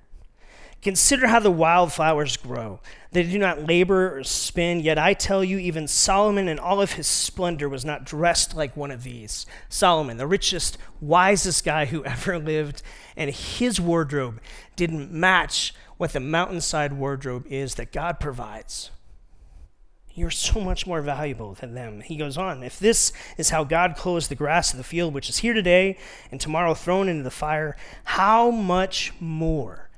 Consider 0.82 1.26
how 1.26 1.40
the 1.40 1.50
wildflowers 1.50 2.38
grow. 2.38 2.80
They 3.12 3.24
do 3.24 3.38
not 3.38 3.66
labor 3.66 4.18
or 4.18 4.24
spin, 4.24 4.80
yet 4.80 4.96
I 4.96 5.12
tell 5.12 5.44
you, 5.44 5.58
even 5.58 5.86
Solomon 5.86 6.48
in 6.48 6.58
all 6.58 6.80
of 6.80 6.92
his 6.92 7.06
splendor 7.06 7.68
was 7.68 7.84
not 7.84 8.06
dressed 8.06 8.56
like 8.56 8.76
one 8.76 8.90
of 8.90 9.02
these. 9.02 9.44
Solomon, 9.68 10.16
the 10.16 10.26
richest, 10.26 10.78
wisest 11.00 11.64
guy 11.64 11.84
who 11.84 12.04
ever 12.06 12.38
lived, 12.38 12.82
and 13.14 13.30
his 13.30 13.78
wardrobe 13.78 14.40
didn't 14.74 15.12
match 15.12 15.74
what 15.98 16.14
the 16.14 16.20
mountainside 16.20 16.94
wardrobe 16.94 17.46
is 17.48 17.74
that 17.74 17.92
God 17.92 18.18
provides. 18.18 18.90
You're 20.14 20.30
so 20.30 20.60
much 20.60 20.86
more 20.86 21.02
valuable 21.02 21.54
than 21.54 21.74
them. 21.74 22.00
He 22.00 22.16
goes 22.16 22.38
on, 22.38 22.62
if 22.62 22.78
this 22.78 23.12
is 23.36 23.50
how 23.50 23.64
God 23.64 23.96
clothes 23.96 24.28
the 24.28 24.34
grass 24.34 24.72
of 24.72 24.78
the 24.78 24.84
field, 24.84 25.12
which 25.12 25.28
is 25.28 25.38
here 25.38 25.52
today 25.52 25.98
and 26.30 26.40
tomorrow 26.40 26.72
thrown 26.72 27.08
into 27.08 27.22
the 27.22 27.30
fire, 27.30 27.76
how 28.04 28.50
much 28.50 29.12
more? 29.20 29.89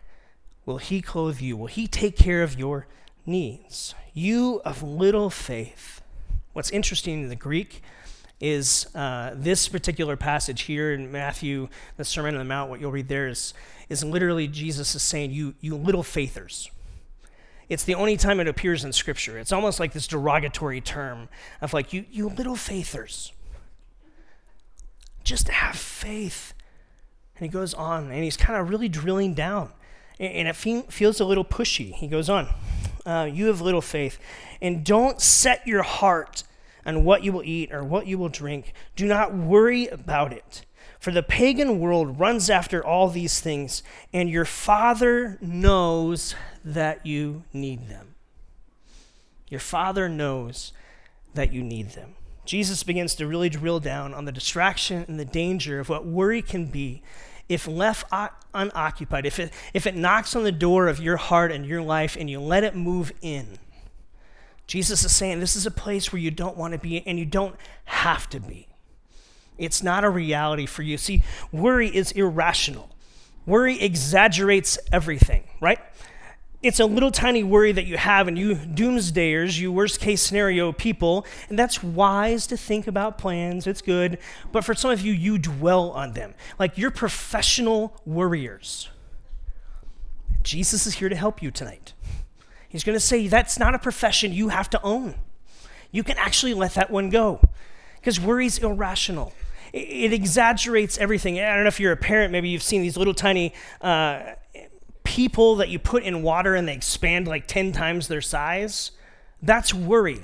Will 0.66 0.78
he 0.78 1.00
clothe 1.00 1.40
you? 1.40 1.56
Will 1.56 1.66
he 1.66 1.86
take 1.86 2.16
care 2.16 2.42
of 2.42 2.58
your 2.58 2.86
needs? 3.26 3.94
You 4.14 4.60
of 4.64 4.82
little 4.82 5.30
faith. 5.30 6.00
What's 6.52 6.70
interesting 6.70 7.22
in 7.22 7.28
the 7.28 7.36
Greek 7.36 7.82
is 8.40 8.88
uh, 8.94 9.30
this 9.34 9.68
particular 9.68 10.16
passage 10.16 10.62
here 10.62 10.92
in 10.92 11.12
Matthew, 11.12 11.68
the 11.96 12.04
Sermon 12.04 12.34
on 12.34 12.40
the 12.40 12.44
Mount, 12.44 12.70
what 12.70 12.80
you'll 12.80 12.90
read 12.90 13.08
there 13.08 13.28
is, 13.28 13.54
is 13.88 14.02
literally 14.02 14.48
Jesus 14.48 14.94
is 14.94 15.02
saying, 15.02 15.30
you, 15.30 15.54
you 15.60 15.76
little 15.76 16.02
faithers. 16.02 16.68
It's 17.68 17.84
the 17.84 17.94
only 17.94 18.16
time 18.16 18.40
it 18.40 18.48
appears 18.48 18.84
in 18.84 18.92
Scripture. 18.92 19.38
It's 19.38 19.52
almost 19.52 19.78
like 19.78 19.92
this 19.92 20.08
derogatory 20.08 20.80
term 20.80 21.28
of 21.60 21.72
like, 21.72 21.92
you, 21.92 22.04
you 22.10 22.28
little 22.28 22.56
faithers. 22.56 23.32
Just 25.22 25.48
have 25.48 25.76
faith. 25.76 26.52
And 27.36 27.46
he 27.46 27.48
goes 27.48 27.72
on, 27.74 28.10
and 28.10 28.24
he's 28.24 28.36
kind 28.36 28.60
of 28.60 28.68
really 28.68 28.88
drilling 28.88 29.34
down 29.34 29.70
and 30.18 30.48
it 30.48 30.56
feels 30.56 31.20
a 31.20 31.24
little 31.24 31.44
pushy. 31.44 31.92
He 31.92 32.08
goes 32.08 32.28
on, 32.28 32.48
uh, 33.04 33.28
You 33.32 33.46
have 33.46 33.60
little 33.60 33.80
faith, 33.80 34.18
and 34.60 34.84
don't 34.84 35.20
set 35.20 35.66
your 35.66 35.82
heart 35.82 36.44
on 36.84 37.04
what 37.04 37.22
you 37.22 37.32
will 37.32 37.44
eat 37.44 37.72
or 37.72 37.82
what 37.84 38.06
you 38.06 38.18
will 38.18 38.28
drink. 38.28 38.72
Do 38.96 39.06
not 39.06 39.34
worry 39.34 39.86
about 39.88 40.32
it. 40.32 40.64
For 40.98 41.10
the 41.10 41.22
pagan 41.22 41.80
world 41.80 42.20
runs 42.20 42.48
after 42.48 42.84
all 42.84 43.08
these 43.08 43.40
things, 43.40 43.82
and 44.12 44.30
your 44.30 44.44
Father 44.44 45.36
knows 45.40 46.36
that 46.64 47.04
you 47.04 47.42
need 47.52 47.88
them. 47.88 48.14
Your 49.48 49.60
Father 49.60 50.08
knows 50.08 50.72
that 51.34 51.52
you 51.52 51.62
need 51.62 51.90
them. 51.90 52.14
Jesus 52.44 52.82
begins 52.82 53.14
to 53.16 53.26
really 53.26 53.48
drill 53.48 53.80
down 53.80 54.14
on 54.14 54.24
the 54.24 54.32
distraction 54.32 55.04
and 55.08 55.18
the 55.18 55.24
danger 55.24 55.80
of 55.80 55.88
what 55.88 56.06
worry 56.06 56.42
can 56.42 56.66
be 56.66 57.02
if 57.48 57.66
left 57.66 58.06
unoccupied, 58.54 59.26
if 59.26 59.38
it, 59.38 59.52
if 59.74 59.86
it 59.86 59.96
knocks 59.96 60.34
on 60.34 60.44
the 60.44 60.52
door 60.52 60.88
of 60.88 61.00
your 61.00 61.16
heart 61.16 61.52
and 61.52 61.66
your 61.66 61.82
life 61.82 62.16
and 62.18 62.30
you 62.30 62.40
let 62.40 62.64
it 62.64 62.74
move 62.74 63.12
in, 63.20 63.58
Jesus 64.66 65.04
is 65.04 65.12
saying 65.12 65.40
this 65.40 65.56
is 65.56 65.66
a 65.66 65.70
place 65.70 66.12
where 66.12 66.20
you 66.20 66.30
don't 66.30 66.56
want 66.56 66.72
to 66.72 66.78
be 66.78 67.06
and 67.06 67.18
you 67.18 67.26
don't 67.26 67.56
have 67.84 68.28
to 68.30 68.40
be. 68.40 68.68
It's 69.58 69.82
not 69.82 70.04
a 70.04 70.10
reality 70.10 70.66
for 70.66 70.82
you. 70.82 70.96
See, 70.96 71.22
worry 71.50 71.94
is 71.94 72.12
irrational. 72.12 72.90
Worry 73.44 73.80
exaggerates 73.80 74.78
everything, 74.92 75.44
right? 75.60 75.78
It's 76.62 76.78
a 76.78 76.86
little 76.86 77.10
tiny 77.10 77.42
worry 77.42 77.72
that 77.72 77.86
you 77.86 77.96
have, 77.96 78.28
and 78.28 78.38
you 78.38 78.54
doomsdayers, 78.54 79.58
you 79.58 79.72
worst 79.72 79.98
case 79.98 80.22
scenario 80.22 80.70
people, 80.72 81.26
and 81.48 81.58
that's 81.58 81.82
wise 81.82 82.46
to 82.46 82.56
think 82.56 82.86
about 82.86 83.18
plans. 83.18 83.66
It's 83.66 83.82
good. 83.82 84.18
But 84.52 84.64
for 84.64 84.72
some 84.74 84.92
of 84.92 85.00
you, 85.00 85.12
you 85.12 85.38
dwell 85.38 85.90
on 85.90 86.12
them. 86.12 86.34
Like 86.60 86.78
you're 86.78 86.92
professional 86.92 88.00
worriers. 88.06 88.88
Jesus 90.44 90.86
is 90.86 90.94
here 90.94 91.08
to 91.08 91.16
help 91.16 91.42
you 91.42 91.50
tonight. 91.50 91.94
He's 92.68 92.84
going 92.84 92.96
to 92.96 93.00
say 93.00 93.26
that's 93.26 93.58
not 93.58 93.74
a 93.74 93.78
profession 93.78 94.32
you 94.32 94.48
have 94.48 94.70
to 94.70 94.82
own. 94.82 95.16
You 95.90 96.02
can 96.02 96.16
actually 96.16 96.54
let 96.54 96.74
that 96.74 96.90
one 96.90 97.10
go 97.10 97.40
because 97.96 98.18
worry's 98.18 98.58
irrational. 98.58 99.32
It, 99.72 99.88
it, 99.88 100.12
exaggerates 100.12 100.96
everything. 100.98 101.38
I 101.38 101.54
don't 101.54 101.64
know 101.64 101.68
if 101.68 101.80
you're 101.80 101.92
a 101.92 101.96
parent, 101.96 102.32
maybe 102.32 102.48
you've 102.48 102.62
seen 102.62 102.82
these 102.82 102.96
little 102.96 103.14
tiny 103.14 103.52
uh, 103.80 104.22
people 105.12 105.56
that 105.56 105.68
you 105.68 105.78
put 105.78 106.02
in 106.04 106.22
water 106.22 106.54
and 106.54 106.66
they 106.66 106.72
expand 106.72 107.28
like 107.28 107.46
10 107.46 107.72
times 107.72 108.08
their 108.08 108.22
size. 108.22 108.92
That's 109.42 109.74
worry. 109.74 110.22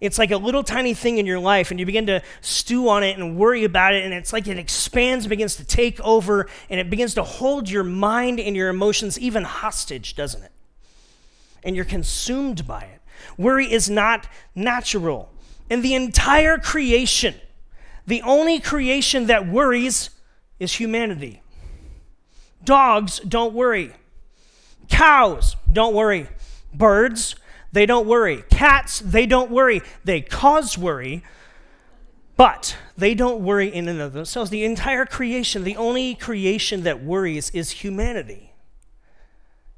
It's 0.00 0.18
like 0.18 0.30
a 0.30 0.38
little 0.38 0.64
tiny 0.64 0.94
thing 0.94 1.18
in 1.18 1.26
your 1.26 1.38
life, 1.38 1.70
and 1.70 1.78
you 1.78 1.84
begin 1.84 2.06
to 2.06 2.22
stew 2.40 2.88
on 2.88 3.04
it 3.04 3.18
and 3.18 3.36
worry 3.36 3.62
about 3.62 3.94
it, 3.94 4.04
and 4.04 4.14
it's 4.14 4.32
like 4.32 4.48
it 4.48 4.58
expands, 4.58 5.26
begins 5.26 5.56
to 5.56 5.64
take 5.64 6.00
over, 6.00 6.48
and 6.70 6.80
it 6.80 6.88
begins 6.88 7.12
to 7.14 7.22
hold 7.22 7.68
your 7.68 7.84
mind 7.84 8.40
and 8.40 8.56
your 8.56 8.70
emotions 8.70 9.18
even 9.18 9.44
hostage, 9.44 10.16
doesn't 10.16 10.42
it? 10.42 10.50
And 11.62 11.76
you're 11.76 11.84
consumed 11.84 12.66
by 12.66 12.80
it. 12.80 13.02
Worry 13.36 13.70
is 13.70 13.90
not 13.90 14.26
natural. 14.54 15.30
In 15.68 15.82
the 15.82 15.94
entire 15.94 16.56
creation, 16.56 17.34
the 18.06 18.22
only 18.22 18.60
creation 18.60 19.26
that 19.26 19.46
worries 19.46 20.08
is 20.58 20.72
humanity. 20.72 21.42
Dogs 22.64 23.20
don't 23.20 23.52
worry. 23.52 23.92
Cows 24.92 25.56
don't 25.72 25.94
worry. 25.94 26.28
Birds, 26.74 27.34
they 27.72 27.86
don't 27.86 28.06
worry. 28.06 28.44
Cats, 28.50 29.00
they 29.00 29.24
don't 29.24 29.50
worry. 29.50 29.80
They 30.04 30.20
cause 30.20 30.76
worry, 30.76 31.24
but 32.36 32.76
they 32.96 33.14
don't 33.14 33.40
worry 33.42 33.68
in 33.68 33.88
and 33.88 34.02
of 34.02 34.12
themselves. 34.12 34.50
The 34.50 34.64
entire 34.64 35.06
creation, 35.06 35.64
the 35.64 35.76
only 35.76 36.14
creation 36.14 36.82
that 36.82 37.02
worries 37.02 37.48
is 37.50 37.70
humanity. 37.70 38.52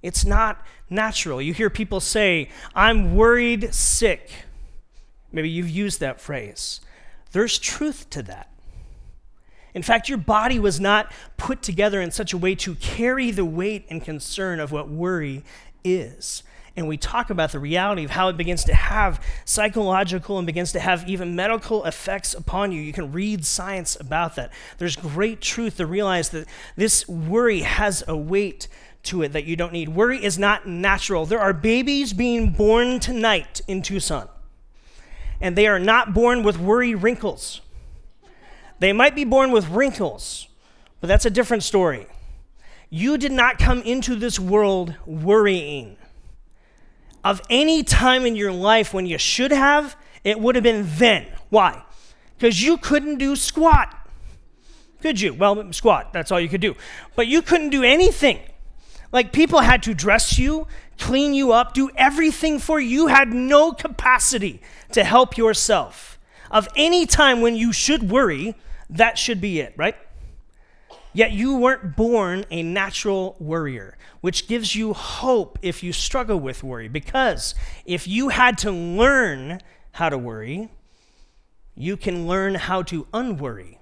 It's 0.02 0.24
not 0.24 0.66
natural. 0.90 1.40
You 1.40 1.54
hear 1.54 1.70
people 1.70 2.00
say, 2.00 2.50
I'm 2.74 3.14
worried 3.14 3.72
sick. 3.72 4.30
Maybe 5.30 5.48
you've 5.48 5.70
used 5.70 6.00
that 6.00 6.20
phrase. 6.20 6.80
There's 7.30 7.56
truth 7.58 8.10
to 8.10 8.22
that. 8.24 8.50
In 9.74 9.82
fact, 9.82 10.08
your 10.08 10.18
body 10.18 10.58
was 10.58 10.78
not 10.80 11.12
put 11.36 11.60
together 11.60 12.00
in 12.00 12.10
such 12.10 12.32
a 12.32 12.38
way 12.38 12.54
to 12.54 12.76
carry 12.76 13.30
the 13.30 13.44
weight 13.44 13.86
and 13.90 14.02
concern 14.02 14.60
of 14.60 14.70
what 14.70 14.88
worry 14.88 15.42
is. 15.82 16.44
And 16.76 16.88
we 16.88 16.96
talk 16.96 17.30
about 17.30 17.52
the 17.52 17.60
reality 17.60 18.04
of 18.04 18.10
how 18.10 18.28
it 18.28 18.36
begins 18.36 18.64
to 18.64 18.74
have 18.74 19.24
psychological 19.44 20.38
and 20.38 20.46
begins 20.46 20.72
to 20.72 20.80
have 20.80 21.08
even 21.08 21.36
medical 21.36 21.84
effects 21.84 22.34
upon 22.34 22.72
you. 22.72 22.80
You 22.80 22.92
can 22.92 23.12
read 23.12 23.44
science 23.44 23.96
about 23.98 24.34
that. 24.36 24.52
There's 24.78 24.96
great 24.96 25.40
truth 25.40 25.76
to 25.76 25.86
realize 25.86 26.30
that 26.30 26.48
this 26.74 27.06
worry 27.08 27.60
has 27.60 28.02
a 28.08 28.16
weight 28.16 28.66
to 29.04 29.22
it 29.22 29.32
that 29.32 29.44
you 29.44 29.54
don't 29.54 29.72
need. 29.72 29.90
Worry 29.90 30.24
is 30.24 30.38
not 30.38 30.66
natural. 30.66 31.26
There 31.26 31.40
are 31.40 31.52
babies 31.52 32.12
being 32.12 32.50
born 32.50 32.98
tonight 32.98 33.60
in 33.68 33.82
Tucson, 33.82 34.28
and 35.40 35.56
they 35.56 35.66
are 35.66 35.78
not 35.78 36.12
born 36.12 36.42
with 36.42 36.58
worry 36.58 36.94
wrinkles. 36.94 37.60
They 38.78 38.92
might 38.92 39.14
be 39.14 39.24
born 39.24 39.50
with 39.50 39.68
wrinkles, 39.68 40.48
but 41.00 41.06
that's 41.06 41.24
a 41.24 41.30
different 41.30 41.62
story. 41.62 42.06
You 42.90 43.18
did 43.18 43.32
not 43.32 43.58
come 43.58 43.82
into 43.82 44.14
this 44.14 44.38
world 44.38 44.94
worrying. 45.06 45.96
Of 47.22 47.40
any 47.48 47.82
time 47.82 48.26
in 48.26 48.36
your 48.36 48.52
life 48.52 48.92
when 48.92 49.06
you 49.06 49.18
should 49.18 49.50
have, 49.50 49.96
it 50.22 50.38
would 50.38 50.54
have 50.54 50.64
been 50.64 50.86
then. 50.96 51.26
Why? 51.48 51.82
Because 52.36 52.62
you 52.62 52.76
couldn't 52.76 53.18
do 53.18 53.36
squat. 53.36 53.94
Could 55.00 55.20
you? 55.20 55.34
Well, 55.34 55.72
squat, 55.72 56.12
that's 56.12 56.30
all 56.30 56.40
you 56.40 56.48
could 56.48 56.60
do. 56.60 56.74
But 57.14 57.26
you 57.26 57.42
couldn't 57.42 57.70
do 57.70 57.82
anything. 57.82 58.40
Like 59.12 59.32
people 59.32 59.60
had 59.60 59.82
to 59.84 59.94
dress 59.94 60.38
you, 60.38 60.66
clean 60.98 61.34
you 61.34 61.52
up, 61.52 61.74
do 61.74 61.90
everything 61.96 62.58
for 62.58 62.80
you. 62.80 62.88
You 62.88 63.06
had 63.06 63.32
no 63.32 63.72
capacity 63.72 64.60
to 64.92 65.04
help 65.04 65.36
yourself. 65.36 66.13
Of 66.54 66.68
any 66.76 67.04
time 67.04 67.40
when 67.40 67.56
you 67.56 67.72
should 67.72 68.10
worry, 68.10 68.54
that 68.88 69.18
should 69.18 69.40
be 69.40 69.58
it, 69.58 69.74
right? 69.76 69.96
Yet 71.12 71.32
you 71.32 71.56
weren't 71.56 71.96
born 71.96 72.44
a 72.48 72.62
natural 72.62 73.34
worrier, 73.40 73.98
which 74.20 74.46
gives 74.46 74.76
you 74.76 74.92
hope 74.92 75.58
if 75.62 75.82
you 75.82 75.92
struggle 75.92 76.38
with 76.38 76.62
worry. 76.62 76.86
Because 76.86 77.56
if 77.84 78.06
you 78.06 78.28
had 78.28 78.56
to 78.58 78.70
learn 78.70 79.60
how 79.92 80.08
to 80.08 80.16
worry, 80.16 80.70
you 81.74 81.96
can 81.96 82.28
learn 82.28 82.54
how 82.54 82.82
to 82.82 83.08
unworry. 83.12 83.80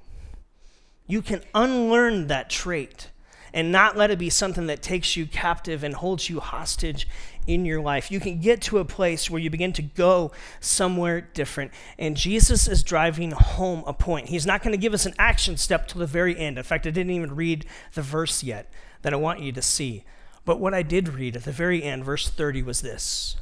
You 1.07 1.21
can 1.21 1.43
unlearn 1.55 2.29
that 2.29 2.49
trait 2.49 3.11
and 3.55 3.71
not 3.71 3.97
let 3.97 4.11
it 4.11 4.19
be 4.19 4.31
something 4.31 4.67
that 4.67 4.83
takes 4.83 5.17
you 5.17 5.27
captive 5.27 5.85
and 5.85 5.95
holds 5.95 6.29
you 6.29 6.41
hostage 6.41 7.07
in 7.47 7.65
your 7.65 7.81
life. 7.81 8.11
You 8.11 8.21
can 8.21 8.41
get 8.41 8.63
to 8.63 8.79
a 8.79 8.85
place 8.85 9.29
where 9.29 9.41
you 9.41 9.51
begin 9.51 9.73
to 9.75 9.83
go 9.83 10.33
somewhere 10.61 11.21
different. 11.21 11.73
And 11.99 12.17
Jesus 12.17 12.69
is 12.69 12.83
driving 12.83 13.33
home 13.33 13.83
a 13.87 13.93
point. 13.93 14.29
He's 14.29 14.47
not 14.47 14.63
going 14.63 14.73
to 14.73 14.79
give 14.79 14.95
us 14.95 15.07
an 15.07 15.15
action 15.19 15.57
step 15.57 15.89
to 15.89 15.99
the 15.99 16.07
very 16.07 16.39
end. 16.39 16.57
In 16.57 16.65
fact, 16.65 16.87
I 16.87 16.91
didn't 16.91 17.11
even 17.11 17.35
read 17.35 17.67
the 17.95 18.03
verse 18.03 18.43
yet 18.43 18.71
that 19.03 19.13
I 19.13 19.17
want 19.17 19.41
you 19.41 19.53
to 19.53 19.63
see. 19.63 20.05
But 20.45 20.61
what 20.61 20.75
I 20.75 20.83
did 20.83 21.09
read 21.09 21.37
at 21.37 21.45
the 21.45 21.53
very 21.53 21.83
end, 21.83 22.05
verse 22.05 22.29
30, 22.29 22.63
was 22.63 22.81
this. 22.81 23.37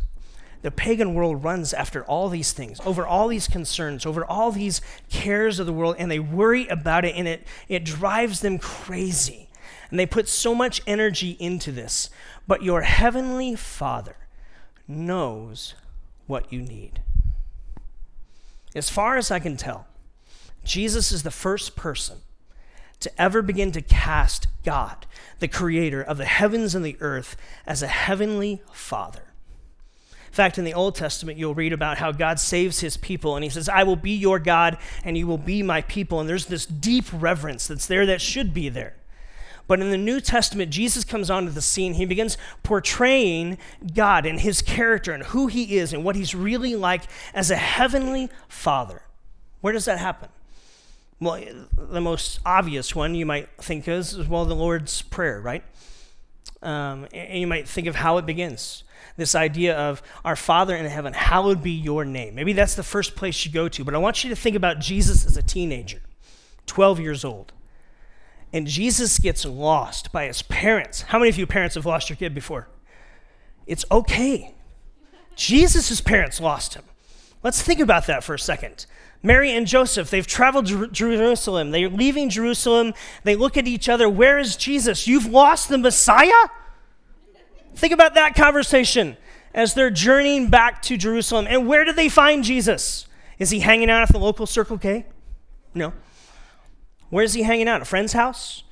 The 0.63 0.71
pagan 0.71 1.15
world 1.15 1.43
runs 1.43 1.73
after 1.73 2.05
all 2.05 2.29
these 2.29 2.53
things, 2.53 2.81
over 2.85 3.07
all 3.07 3.29
these 3.29 3.49
concerns, 3.49 4.05
over 4.05 4.25
all 4.25 4.53
these 4.53 4.83
cares 5.09 5.59
of 5.59 5.65
the 5.65 5.73
world, 5.73 5.97
and 5.99 6.11
they 6.11 6.19
worry 6.19 6.69
about 6.69 7.07
it, 7.07 7.15
and 7.15 7.27
it, 7.27 7.47
it 7.69 7.85
drives 7.85 8.41
them 8.41 8.59
crazy. 8.59 9.49
And 9.91 9.99
they 9.99 10.07
put 10.07 10.29
so 10.29 10.55
much 10.55 10.81
energy 10.87 11.37
into 11.39 11.73
this. 11.73 12.11
But 12.47 12.63
your 12.63 12.83
heavenly 12.83 13.55
Father 13.55 14.17
knows 14.87 15.75
what 16.27 16.53
you 16.53 16.63
need. 16.63 17.03
As 18.75 18.89
far 18.89 19.17
as 19.17 19.31
I 19.31 19.41
can 19.41 19.57
tell, 19.57 19.87
Jesus 20.65 21.11
is 21.11 21.23
the 21.23 21.31
first 21.31 21.75
person 21.75 22.19
to 23.01 23.11
ever 23.21 23.43
begin 23.43 23.73
to 23.73 23.81
cast 23.81 24.47
God, 24.63 25.07
the 25.39 25.49
creator 25.49 26.03
of 26.03 26.19
the 26.19 26.27
heavens 26.27 26.75
and 26.75 26.85
the 26.85 26.97
earth, 27.01 27.37
as 27.67 27.83
a 27.83 27.89
heavenly 27.89 28.63
Father. 28.73 29.23
In 30.27 30.35
fact, 30.35 30.59
in 30.59 30.65
the 30.65 30.75
Old 30.75 30.95
Testament, 30.95 31.39
you'll 31.39 31.55
read 31.55 31.73
about 31.73 31.99
how 31.99 32.13
God 32.13 32.39
saves 32.39 32.81
his 32.81 32.97
people, 32.97 33.35
and 33.35 33.43
he 33.43 33.51
says, 33.51 33.69
I 33.69 33.83
will 33.83 33.97
be 33.97 34.13
your 34.13 34.39
God, 34.39 34.79
and 35.03 35.19
you 35.19 35.27
will 35.27 35.39
be 35.39 35.63
my 35.63 35.83
people. 35.83 36.21
And 36.21 36.29
there's 36.29 36.47
this 36.47 36.67
deep 36.67 37.07
reverence 37.13 37.67
that's 37.67 37.87
there 37.87 38.07
that 38.07 38.21
should 38.21 38.55
be 38.55 38.69
there. 38.69 38.95
But 39.71 39.79
in 39.79 39.93
the 39.93 39.97
New 39.97 40.21
Testament, 40.21 40.73
Jesus 40.73 41.05
comes 41.05 41.31
onto 41.31 41.53
the 41.53 41.63
scene. 41.63 41.95
He 41.95 42.05
begins 42.05 42.37
portraying 42.65 43.57
God 43.95 44.27
and 44.27 44.41
his 44.41 44.63
character 44.63 45.13
and 45.13 45.23
who 45.23 45.47
he 45.47 45.79
is 45.79 45.93
and 45.93 46.03
what 46.03 46.17
he's 46.17 46.35
really 46.35 46.75
like 46.75 47.05
as 47.33 47.53
a 47.53 47.57
heavenly 47.57 48.31
father. 48.49 49.03
Where 49.61 49.73
does 49.73 49.85
that 49.85 50.01
happen? 50.01 50.29
Well, 51.21 51.41
the 51.77 52.01
most 52.01 52.41
obvious 52.45 52.97
one 52.97 53.15
you 53.15 53.25
might 53.25 53.49
think 53.59 53.87
is, 53.87 54.19
well, 54.27 54.45
the 54.45 54.57
Lord's 54.57 55.03
Prayer, 55.03 55.41
right? 55.41 55.63
Um, 56.63 57.07
and 57.13 57.39
you 57.39 57.47
might 57.47 57.69
think 57.69 57.87
of 57.87 57.95
how 57.95 58.19
it 58.19 58.27
begins 58.27 58.83
this 59.17 59.37
idea 59.37 59.77
of 59.77 60.03
our 60.25 60.35
Father 60.35 60.75
in 60.75 60.85
heaven, 60.87 61.13
hallowed 61.13 61.63
be 61.63 61.71
your 61.71 62.05
name. 62.05 62.35
Maybe 62.35 62.55
that's 62.55 62.75
the 62.75 62.83
first 62.83 63.15
place 63.15 63.47
you 63.47 63.53
go 63.53 63.69
to, 63.69 63.85
but 63.85 63.95
I 63.95 63.99
want 63.99 64.25
you 64.25 64.31
to 64.31 64.37
think 64.37 64.57
about 64.57 64.81
Jesus 64.81 65.25
as 65.25 65.37
a 65.37 65.43
teenager, 65.45 66.03
12 66.67 66.99
years 66.99 67.25
old 67.25 67.53
and 68.53 68.67
Jesus 68.67 69.19
gets 69.19 69.45
lost 69.45 70.13
by 70.13 70.27
his 70.27 70.43
parents. 70.43 71.03
How 71.03 71.19
many 71.19 71.31
of 71.31 71.39
you 71.39 71.47
parents 71.47 71.77
have 71.77 71.87
lost 71.87 72.11
your 72.11 72.17
kid 72.17 72.35
before? 72.35 72.69
It's 73.67 73.85
okay. 73.91 74.55
Jesus' 75.37 76.01
parents 76.01 76.41
lost 76.41 76.75
him. 76.75 76.85
Let's 77.43 77.63
think 77.63 77.81
about 77.81 78.07
that 78.07 78.25
for 78.25 78.35
a 78.35 78.39
second. 78.39 78.87
Mary 79.23 79.53
and 79.53 79.67
Joseph, 79.67 80.11
they've 80.11 80.27
traveled 80.27 80.67
to 80.67 80.89
Jerusalem. 80.89 81.71
They're 81.71 81.89
leaving 81.89 82.31
Jerusalem. 82.31 82.95
They 83.25 83.37
look 83.37 83.57
at 83.57 83.67
each 83.67 83.89
other. 83.89 84.09
Where 84.09 84.39
is 84.39 84.57
Jesus? 84.57 85.07
You've 85.07 85.27
lost 85.27 85.69
the 85.69 85.79
Messiah? 85.79 86.49
Think 87.75 87.93
about 87.93 88.15
that 88.15 88.35
conversation 88.35 89.17
as 89.55 89.75
they're 89.75 89.91
journeying 89.91 90.49
back 90.49 90.83
to 90.83 90.97
Jerusalem. 90.97 91.47
And 91.49 91.67
where 91.67 91.85
do 91.85 91.93
they 91.93 92.09
find 92.09 92.45
Jesus? 92.45 93.07
Is 93.39 93.51
he 93.51 93.61
hanging 93.61 93.91
out 93.91 94.03
at 94.03 94.09
the 94.09 94.19
local 94.19 94.47
Circle 94.47 94.79
K? 94.79 95.07
No. 95.75 95.93
Where's 97.11 97.35
he 97.35 97.43
hanging 97.43 97.69
out? 97.69 97.83
A 97.83 97.85
friend's 97.85 98.13
house? 98.13 98.63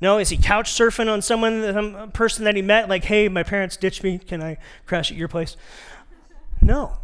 No, 0.00 0.18
is 0.18 0.28
he 0.28 0.36
couch 0.36 0.70
surfing 0.70 1.10
on 1.12 1.20
someone, 1.22 1.62
some 1.62 2.12
person 2.12 2.44
that 2.44 2.54
he 2.54 2.62
met? 2.62 2.88
Like, 2.88 3.04
hey, 3.04 3.28
my 3.28 3.42
parents 3.42 3.76
ditched 3.76 4.04
me. 4.04 4.18
Can 4.18 4.42
I 4.42 4.56
crash 4.86 5.10
at 5.10 5.16
your 5.16 5.28
place? 5.28 5.56
No. 6.62 6.98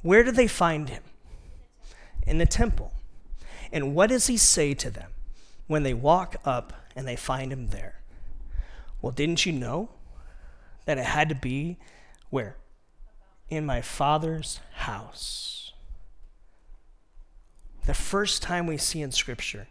Where 0.00 0.24
do 0.24 0.32
they 0.32 0.46
find 0.46 0.88
him? 0.88 1.02
In 2.26 2.38
the 2.38 2.46
temple. 2.46 2.92
And 3.70 3.94
what 3.94 4.08
does 4.08 4.26
he 4.26 4.36
say 4.36 4.74
to 4.74 4.90
them 4.90 5.10
when 5.66 5.82
they 5.82 5.94
walk 5.94 6.36
up 6.44 6.72
and 6.96 7.06
they 7.06 7.16
find 7.16 7.52
him 7.52 7.68
there? 7.68 8.00
Well, 9.02 9.12
didn't 9.12 9.44
you 9.44 9.52
know 9.52 9.90
that 10.86 10.98
it 10.98 11.04
had 11.04 11.28
to 11.28 11.34
be 11.34 11.76
where? 12.30 12.56
In 13.50 13.66
my 13.66 13.82
father's 13.82 14.60
house. 14.74 15.72
The 17.84 17.94
first 17.94 18.42
time 18.42 18.66
we 18.66 18.78
see 18.78 19.02
in 19.02 19.12
Scripture 19.12 19.66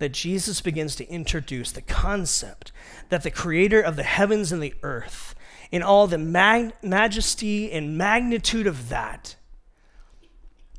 that 0.00 0.12
Jesus 0.12 0.62
begins 0.62 0.96
to 0.96 1.08
introduce 1.08 1.70
the 1.70 1.82
concept 1.82 2.72
that 3.10 3.22
the 3.22 3.30
creator 3.30 3.82
of 3.82 3.96
the 3.96 4.02
heavens 4.02 4.50
and 4.50 4.62
the 4.62 4.74
earth, 4.82 5.34
in 5.70 5.82
all 5.82 6.06
the 6.06 6.18
mag- 6.18 6.72
majesty 6.82 7.70
and 7.70 7.98
magnitude 7.98 8.66
of 8.66 8.88
that, 8.88 9.36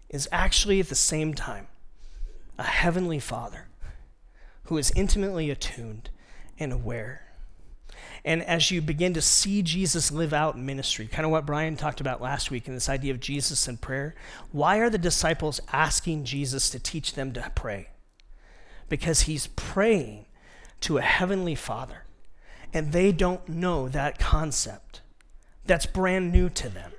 is 0.09 0.27
actually 0.31 0.79
at 0.79 0.89
the 0.89 0.95
same 0.95 1.35
time 1.35 1.67
a 2.57 2.63
heavenly 2.63 3.19
father 3.19 3.67
who 4.63 4.77
is 4.77 4.91
intimately 4.95 5.51
attuned 5.51 6.09
and 6.57 6.73
aware. 6.73 7.21
And 8.25 8.41
as 8.43 8.71
you 8.71 8.81
begin 8.81 9.13
to 9.13 9.21
see 9.21 9.61
Jesus 9.61 10.11
live 10.11 10.33
out 10.33 10.57
ministry, 10.57 11.05
kind 11.07 11.25
of 11.25 11.31
what 11.31 11.45
Brian 11.45 11.77
talked 11.77 12.01
about 12.01 12.21
last 12.21 12.49
week 12.49 12.67
in 12.67 12.73
this 12.73 12.89
idea 12.89 13.13
of 13.13 13.19
Jesus 13.19 13.67
and 13.67 13.79
prayer, 13.79 14.15
why 14.51 14.77
are 14.77 14.89
the 14.89 14.97
disciples 14.97 15.61
asking 15.71 16.25
Jesus 16.25 16.71
to 16.71 16.79
teach 16.79 17.13
them 17.13 17.33
to 17.33 17.51
pray? 17.53 17.89
Because 18.91 19.21
he's 19.21 19.47
praying 19.47 20.25
to 20.81 20.97
a 20.97 21.01
heavenly 21.01 21.55
father, 21.55 22.03
and 22.73 22.91
they 22.91 23.11
don't 23.11 23.47
know 23.47 23.87
that 23.87 24.19
concept. 24.19 25.01
That's 25.65 25.85
brand 25.85 26.31
new 26.31 26.49
to 26.49 26.69
them 26.69 26.91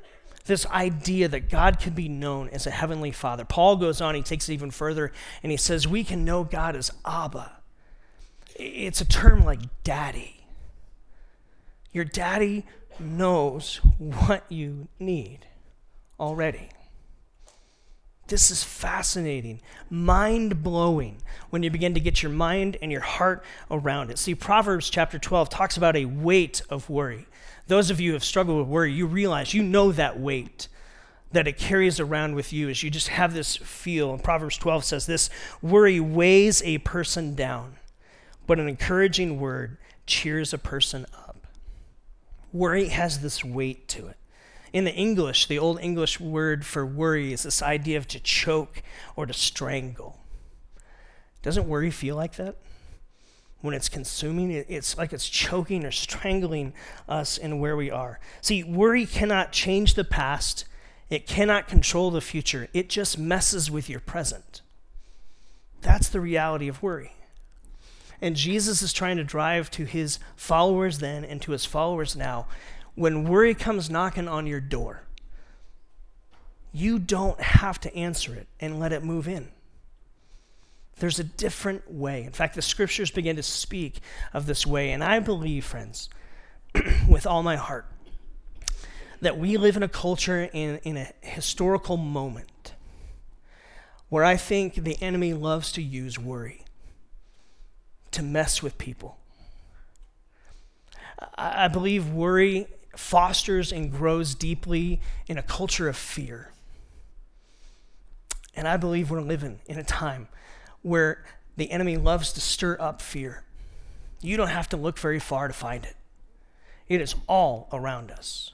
this 0.45 0.67
idea 0.67 1.29
that 1.29 1.49
God 1.49 1.79
can 1.79 1.95
be 1.95 2.09
known 2.09 2.49
as 2.49 2.67
a 2.67 2.71
heavenly 2.71 3.13
father. 3.13 3.45
Paul 3.45 3.77
goes 3.77 4.01
on, 4.01 4.15
he 4.15 4.23
takes 4.23 4.49
it 4.49 4.55
even 4.55 4.71
further, 4.71 5.13
and 5.43 5.51
he 5.53 5.57
says, 5.57 5.87
We 5.87 6.05
can 6.05 6.25
know 6.25 6.45
God 6.45 6.75
as 6.77 6.91
Abba. 7.05 7.53
It's 8.57 9.01
a 9.01 9.07
term 9.07 9.45
like 9.45 9.61
daddy. 9.85 10.45
Your 11.93 12.05
daddy 12.05 12.65
knows 12.99 13.77
what 13.99 14.45
you 14.49 14.89
need 14.99 15.47
already. 16.19 16.69
This 18.33 18.51
is 18.51 18.65
fascinating, 18.65 19.61
mind 19.91 20.63
blowing 20.63 21.19
when 21.51 21.63
you 21.63 21.69
begin 21.69 21.93
to 21.93 22.01
get 22.01 22.23
your 22.23 22.33
mind 22.33 22.79
and 22.81 22.91
your 22.91 23.03
heart 23.03 23.45
around 23.71 24.11
it. 24.11 24.19
See, 24.19 24.35
Proverbs 24.35 24.89
chapter 24.89 25.19
12 25.19 25.51
talks 25.51 25.77
about 25.77 25.97
a 25.97 26.07
weight 26.07 26.63
of 26.71 26.89
worry. 26.89 27.27
Those 27.67 27.91
of 27.91 28.01
you 28.01 28.09
who 28.09 28.13
have 28.15 28.25
struggled 28.25 28.57
with 28.57 28.69
worry, 28.69 28.91
you 28.91 29.05
realize 29.07 29.53
you 29.53 29.63
know 29.63 29.93
that 29.93 30.19
weight 30.19 30.69
that 31.33 31.47
it 31.47 31.59
carries 31.59 32.01
around 32.01 32.35
with 32.35 32.55
you 32.55 32.71
as 32.71 32.83
you 32.83 32.89
just 32.89 33.09
have 33.09 33.35
this 33.35 33.57
feel. 33.57 34.15
And 34.15 34.25
Proverbs 34.25 34.57
12 34.57 34.83
says 34.83 35.05
this 35.05 35.29
worry 35.61 36.01
weighs 36.01 36.63
a 36.63 36.79
person 36.79 37.35
down, 37.35 37.75
but 38.47 38.59
an 38.59 38.67
encouraging 38.67 39.41
word 39.41 39.77
cheers 40.07 40.55
a 40.55 40.59
person 40.59 41.05
up. 41.13 41.49
Worry 42.51 42.89
has 42.89 43.21
this 43.21 43.45
weight 43.45 43.89
to 43.89 44.07
it. 44.07 44.17
In 44.73 44.85
the 44.85 44.95
English, 44.95 45.47
the 45.47 45.59
Old 45.59 45.81
English 45.81 46.19
word 46.19 46.65
for 46.65 46.87
worry 46.87 47.33
is 47.33 47.43
this 47.43 47.63
idea 47.63 47.99
of 47.99 48.09
to 48.09 48.21
choke 48.21 48.83
or 49.17 49.27
to 49.27 49.33
strangle. 49.33 50.21
Doesn't 51.43 51.69
worry 51.69 51.91
feel 51.91 52.17
like 52.17 52.37
that? 52.37 52.57
when 53.63 53.75
it's 53.75 53.89
consuming, 53.89 54.51
it's 54.51 54.99
like 54.99 55.13
it's 55.13 55.29
choking 55.29 55.85
or 55.85 55.93
strangling 55.93 56.75
us 57.09 57.39
in 57.39 57.61
where 57.61 57.77
we 57.77 57.91
are. 57.91 58.19
See, 58.41 58.63
worry 58.65 59.07
cannot 59.07 59.53
change 59.53 59.95
the 59.95 60.05
past, 60.05 60.67
it 61.09 61.27
cannot 61.27 61.69
control 61.69 62.11
the 62.11 62.21
future, 62.21 62.69
it 62.75 62.89
just 62.89 63.19
messes 63.19 63.71
with 63.71 63.89
your 63.89 64.01
present. 64.01 64.63
That's 65.81 66.09
the 66.09 66.21
reality 66.21 66.69
of 66.69 66.83
worry. 66.83 67.13
And 68.21 68.37
Jesus 68.37 68.83
is 68.83 68.93
trying 68.93 69.17
to 69.17 69.25
drive 69.25 69.71
to 69.73 69.85
his 69.85 70.19
followers 70.37 70.99
then 70.99 71.25
and 71.25 71.41
to 71.43 71.53
his 71.53 71.65
followers 71.65 72.15
now. 72.15 72.47
When 72.95 73.25
worry 73.25 73.55
comes 73.55 73.89
knocking 73.89 74.29
on 74.29 74.47
your 74.47 74.61
door, 74.61 75.03
you 76.73 76.99
don't 76.99 77.41
have 77.41 77.79
to 77.81 77.95
answer 77.95 78.35
it 78.35 78.49
and 78.61 78.81
let 78.81 78.93
it 78.93 79.03
move 79.03 79.29
in. 79.29 79.49
There's 80.97 81.19
a 81.19 81.25
different 81.25 81.91
way. 81.91 82.23
In 82.25 82.33
fact, 82.33 82.55
the 82.55 82.63
scriptures 82.63 83.11
begin 83.11 83.37
to 83.37 83.43
speak 83.43 84.01
of 84.33 84.47
this 84.47 84.67
way. 84.67 84.93
And 84.93 85.03
I 85.03 85.21
believe, 85.21 85.65
friends, 85.65 86.09
with 87.09 87.27
all 87.27 87.43
my 87.43 87.57
heart, 87.57 87.87
that 89.21 89.39
we 89.39 89.57
live 89.57 89.77
in 89.77 89.83
a 89.83 89.89
culture, 89.89 90.49
in, 90.53 90.79
in 90.85 90.97
a 90.97 91.13
historical 91.21 91.97
moment, 91.97 92.75
where 94.09 94.25
I 94.25 94.37
think 94.37 94.75
the 94.75 95.01
enemy 95.03 95.33
loves 95.33 95.73
to 95.73 95.83
use 95.83 96.19
worry 96.19 96.65
to 98.11 98.23
mess 98.23 98.63
with 98.63 98.79
people. 98.79 99.19
I, 101.37 101.65
I 101.65 101.69
believe 101.69 102.11
worry 102.11 102.67
fosters 102.97 103.73
and 103.73 103.91
grows 103.91 104.35
deeply 104.35 105.01
in 105.27 105.39
a 105.39 105.43
culture 105.43 105.89
of 105.89 105.97
fear. 105.97 106.53
And 108.55 108.69
I 108.69 108.77
believe 108.77 109.11
we're 109.11 109.21
living 109.21 109.61
in 109.67 109.79
a 109.79 109.85
time 109.85 110.29
where 110.83 111.25
the 111.57 111.71
enemy 111.71 111.97
loves 111.97 112.33
to 112.35 112.41
stir 112.41 112.77
up 112.79 113.01
fear. 113.01 113.45
You 114.21 114.37
don't 114.37 114.49
have 114.49 114.69
to 114.71 114.77
look 114.77 114.99
very 114.99 115.19
far 115.19 115.49
to 115.49 115.55
find 115.55 115.85
it, 115.85 115.97
it 116.89 117.01
is 117.01 117.15
all 117.27 117.69
around 117.73 118.11
us. 118.11 118.53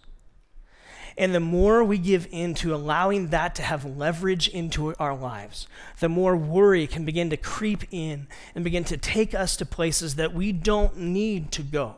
And 1.17 1.35
the 1.35 1.41
more 1.41 1.83
we 1.83 1.99
give 1.99 2.29
in 2.31 2.55
to 2.55 2.73
allowing 2.73 3.29
that 3.29 3.57
to 3.57 3.63
have 3.63 3.85
leverage 3.85 4.47
into 4.47 4.95
our 5.01 5.17
lives, 5.17 5.67
the 5.99 6.09
more 6.09 6.37
worry 6.37 6.87
can 6.87 7.05
begin 7.05 7.29
to 7.31 7.37
creep 7.37 7.83
in 7.91 8.29
and 8.55 8.63
begin 8.63 8.85
to 8.85 8.97
take 8.97 9.35
us 9.35 9.57
to 9.57 9.67
places 9.67 10.15
that 10.15 10.33
we 10.33 10.53
don't 10.53 10.97
need 10.97 11.51
to 11.53 11.65
go. 11.65 11.97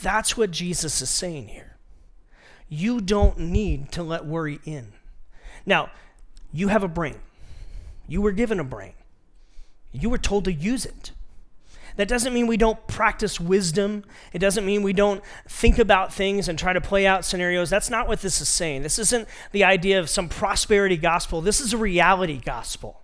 That's 0.00 0.36
what 0.36 0.50
Jesus 0.50 1.02
is 1.02 1.10
saying 1.10 1.48
here. 1.48 1.76
You 2.68 3.00
don't 3.00 3.38
need 3.38 3.92
to 3.92 4.02
let 4.02 4.24
worry 4.24 4.60
in. 4.64 4.92
Now, 5.66 5.90
you 6.52 6.68
have 6.68 6.82
a 6.82 6.88
brain. 6.88 7.20
You 8.08 8.22
were 8.22 8.32
given 8.32 8.60
a 8.60 8.64
brain. 8.64 8.94
You 9.92 10.08
were 10.08 10.18
told 10.18 10.44
to 10.44 10.52
use 10.52 10.86
it. 10.86 11.12
That 11.96 12.08
doesn't 12.08 12.32
mean 12.32 12.46
we 12.46 12.56
don't 12.56 12.86
practice 12.86 13.40
wisdom. 13.40 14.04
It 14.32 14.38
doesn't 14.38 14.64
mean 14.64 14.82
we 14.82 14.92
don't 14.92 15.22
think 15.48 15.78
about 15.78 16.14
things 16.14 16.48
and 16.48 16.58
try 16.58 16.72
to 16.72 16.80
play 16.80 17.06
out 17.06 17.24
scenarios. 17.24 17.68
That's 17.68 17.90
not 17.90 18.08
what 18.08 18.20
this 18.20 18.40
is 18.40 18.48
saying. 18.48 18.82
This 18.82 18.98
isn't 18.98 19.28
the 19.52 19.64
idea 19.64 19.98
of 19.98 20.08
some 20.08 20.28
prosperity 20.28 20.96
gospel. 20.96 21.40
This 21.40 21.60
is 21.60 21.72
a 21.72 21.76
reality 21.76 22.40
gospel 22.42 23.00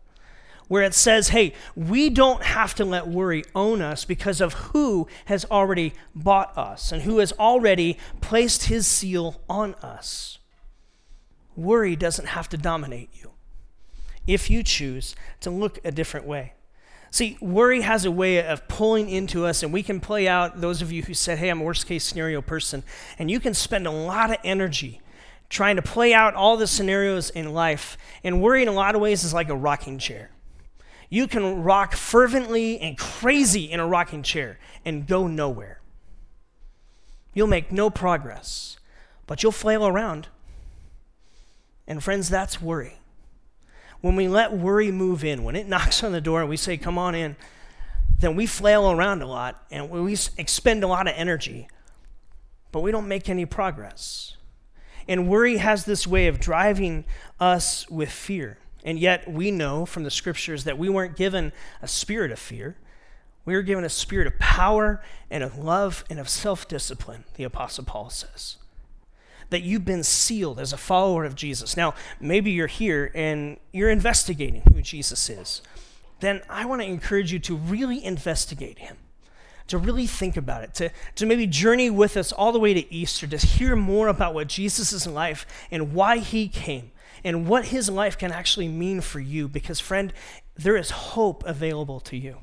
where 0.69 0.83
it 0.83 0.95
says, 0.95 1.29
hey, 1.29 1.53
we 1.75 2.11
don't 2.11 2.43
have 2.43 2.75
to 2.75 2.85
let 2.85 3.07
worry 3.07 3.45
own 3.55 3.81
us 3.81 4.05
because 4.05 4.41
of 4.41 4.55
who 4.55 5.07
has 5.27 5.45
already 5.47 5.93
bought 6.15 6.57
us 6.57 6.93
and 6.93 7.03
who 7.03 7.19
has 7.19 7.33
already 7.35 7.97
placed 8.21 8.65
his 8.65 8.87
seal 8.87 9.41
on 9.49 9.75
us. 9.77 10.39
Worry 11.55 11.97
doesn't 11.97 12.27
have 12.27 12.49
to 12.51 12.57
dominate 12.57 13.11
you 13.15 13.31
if 14.27 14.51
you 14.51 14.63
choose 14.63 15.15
to 15.41 15.51
look 15.51 15.79
a 15.85 15.93
different 15.93 16.27
way. 16.27 16.53
See, 17.11 17.39
worry 17.41 17.83
has 17.83 18.05
a 18.05 18.11
way 18.11 18.45
of 18.45 18.67
pulling 18.69 19.09
into 19.09 19.47
us, 19.47 19.63
and 19.63 19.73
we 19.73 19.83
can 19.83 20.01
play 20.01 20.29
out 20.29 20.61
those 20.61 20.83
of 20.83 20.93
you 20.93 21.03
who 21.05 21.15
said, 21.15 21.39
Hey, 21.39 21.49
I'm 21.49 21.61
a 21.61 21.65
worst 21.65 21.87
case 21.87 22.05
scenario 22.05 22.43
person, 22.43 22.83
and 23.19 23.31
you 23.31 23.41
can 23.41 23.55
spend 23.55 23.87
a 23.87 23.91
lot 23.91 24.31
of 24.31 24.37
energy 24.45 25.01
trying 25.49 25.77
to 25.77 25.83
play 25.83 26.13
out 26.13 26.35
all 26.35 26.57
the 26.57 26.67
scenarios 26.67 27.31
in 27.31 27.55
life. 27.55 27.97
And 28.25 28.43
worry, 28.43 28.63
in 28.63 28.69
a 28.69 28.73
lot 28.73 28.95
of 28.95 29.01
ways, 29.01 29.25
is 29.25 29.33
like 29.33 29.49
a 29.49 29.57
rocking 29.57 29.99
chair. 29.99 30.31
You 31.09 31.29
can 31.29 31.63
rock 31.63 31.95
fervently 31.95 32.79
and 32.81 32.99
crazy 32.99 33.71
in 33.71 33.81
a 33.81 33.87
rocking 33.87 34.23
chair 34.23 34.59
and 34.85 35.07
go 35.07 35.27
nowhere. 35.27 35.81
You'll 37.33 37.47
make 37.47 37.71
no 37.71 37.91
progress, 37.91 38.77
but 39.27 39.43
you'll 39.43 39.53
flail 39.53 39.87
around. 39.87 40.29
And, 41.87 42.03
friends, 42.03 42.29
that's 42.29 42.61
worry 42.61 42.99
when 44.01 44.15
we 44.15 44.29
let 44.29 44.53
worry 44.53 44.93
move 44.93 45.25
in, 45.25 45.43
when 45.43 45.57
it 45.57 45.67
knocks 45.69 46.05
on 46.05 46.13
the 46.13 46.21
door 46.21 46.41
and 46.41 46.49
we 46.49 46.57
say, 46.57 46.77
Come 46.77 46.99
on 46.99 47.15
in, 47.15 47.37
then 48.19 48.37
we 48.37 48.47
flail 48.47 48.91
around 48.91 49.23
a 49.23 49.27
lot 49.27 49.65
and 49.71 49.91
we 49.91 50.17
expend 50.39 50.85
a 50.85 50.87
lot 50.87 51.07
of 51.07 51.15
energy, 51.17 51.69
but 52.73 52.81
we 52.81 52.91
don't 52.91 53.09
make 53.09 53.29
any 53.29 53.45
progress. 53.45 54.37
And 55.09 55.29
worry 55.29 55.59
has 55.59 55.85
this 55.85 56.07
way 56.07 56.27
of 56.27 56.41
driving 56.41 57.05
us 57.39 57.89
with 57.91 58.11
fear. 58.11 58.59
And 58.87 59.01
yet 59.01 59.31
we 59.31 59.51
know 59.51 59.85
from 59.85 60.05
the 60.05 60.11
scriptures 60.11 60.65
that 60.65 60.79
we 60.79 60.89
weren't 60.89 61.17
given 61.17 61.53
a 61.83 61.89
spirit 61.89 62.31
of 62.31 62.39
fear. 62.39 62.77
We 63.45 63.55
were 63.55 63.63
given 63.63 63.85
a 63.85 63.89
spirit 63.89 64.29
of 64.29 64.39
power 64.39 65.03
and 65.29 65.43
of 65.43 65.59
love 65.59 66.05
and 66.09 66.21
of 66.21 66.29
self 66.29 66.69
discipline, 66.69 67.25
the 67.35 67.45
Apostle 67.45 67.85
Paul 67.85 68.09
says 68.11 68.57
that 69.51 69.63
you've 69.63 69.85
been 69.85 70.03
sealed 70.03 70.59
as 70.59 70.73
a 70.73 70.77
follower 70.77 71.25
of 71.25 71.35
Jesus. 71.35 71.77
Now, 71.77 71.95
maybe 72.21 72.51
you're 72.51 72.67
here 72.67 73.13
and 73.15 73.59
you're 73.73 73.91
investigating 73.91 74.63
who 74.73 74.83
Jesus 74.83 75.31
is. 75.31 75.63
Then 76.19 76.43
I 76.49 76.65
want 76.65 76.83
to 76.83 76.89
encourage 76.89 77.33
you 77.33 77.39
to 77.41 77.57
really 77.57 78.05
investigate 78.05 78.81
him, 78.81 78.97
to 79.69 79.79
really 79.79 80.07
think 80.07 80.37
about 80.37 80.65
it, 80.65 80.75
to, 80.75 80.91
to 81.17 81.27
maybe 81.27 81.47
journey 81.47 81.91
with 81.91 82.17
us 82.17 82.33
all 82.33 82.51
the 82.51 82.59
way 82.59 82.75
to 82.75 82.93
Easter, 82.93 83.27
to 83.27 83.37
hear 83.37 83.77
more 83.77 84.09
about 84.09 84.35
what 84.35 84.49
Jesus' 84.49 84.93
is 84.93 85.07
in 85.07 85.15
life 85.15 85.47
and 85.71 85.95
why 85.95 86.19
he 86.19 86.49
came 86.49 86.91
and 87.27 87.49
what 87.49 87.67
his 87.67 87.91
life 87.91 88.17
can 88.17 88.31
actually 88.31 88.69
mean 88.69 89.01
for 89.01 89.19
you. 89.19 89.49
Because, 89.49 89.81
friend, 89.81 90.13
there 90.55 90.77
is 90.77 90.91
hope 90.91 91.45
available 91.45 91.99
to 92.01 92.17
you. 92.17 92.39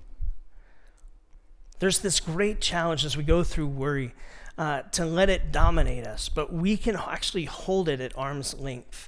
There's 1.80 2.00
this 2.00 2.20
great 2.20 2.60
challenge 2.60 3.06
as 3.06 3.16
we 3.16 3.24
go 3.24 3.44
through 3.44 3.68
worry 3.68 4.14
uh, 4.58 4.82
to 4.92 5.06
let 5.06 5.30
it 5.30 5.54
dominate 5.54 6.06
us, 6.06 6.28
but 6.28 6.52
we 6.52 6.76
can 6.76 6.98
actually 6.98 7.46
hold 7.46 7.88
it 7.88 8.02
at 8.02 8.18
arm's 8.18 8.54
length 8.60 9.08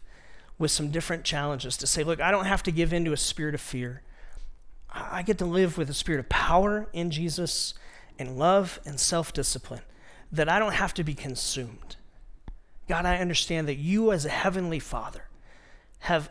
with 0.58 0.72
some 0.72 0.92
different 0.92 1.26
challenges 1.26 1.76
to 1.78 1.88
say, 1.88 2.06
look, 2.06 2.22
I 2.22 2.32
don't 2.32 2.46
have 2.46 2.64
to 2.64 2.72
give 2.72 2.94
in 2.94 3.04
to 3.06 3.12
a 3.12 3.18
spirit 3.18 3.54
of 3.54 3.60
fear. 3.60 4.02
I 4.90 5.24
get 5.24 5.38
to 5.40 5.46
live 5.46 5.78
with 5.78 5.90
a 5.90 5.94
spirit 5.94 6.22
of 6.22 6.30
power 6.30 6.88
in 6.94 7.12
Jesus 7.12 7.74
and 8.18 8.38
love 8.38 8.80
and 8.86 8.98
self 8.98 9.34
discipline, 9.34 9.82
that 10.32 10.48
I 10.48 10.58
don't 10.58 10.74
have 10.74 10.94
to 10.94 11.04
be 11.04 11.14
consumed. 11.14 11.98
God, 12.88 13.06
I 13.06 13.18
understand 13.18 13.68
that 13.68 13.76
you, 13.76 14.14
as 14.14 14.26
a 14.26 14.30
heavenly 14.30 14.80
Father, 14.80 15.24
have, 16.06 16.30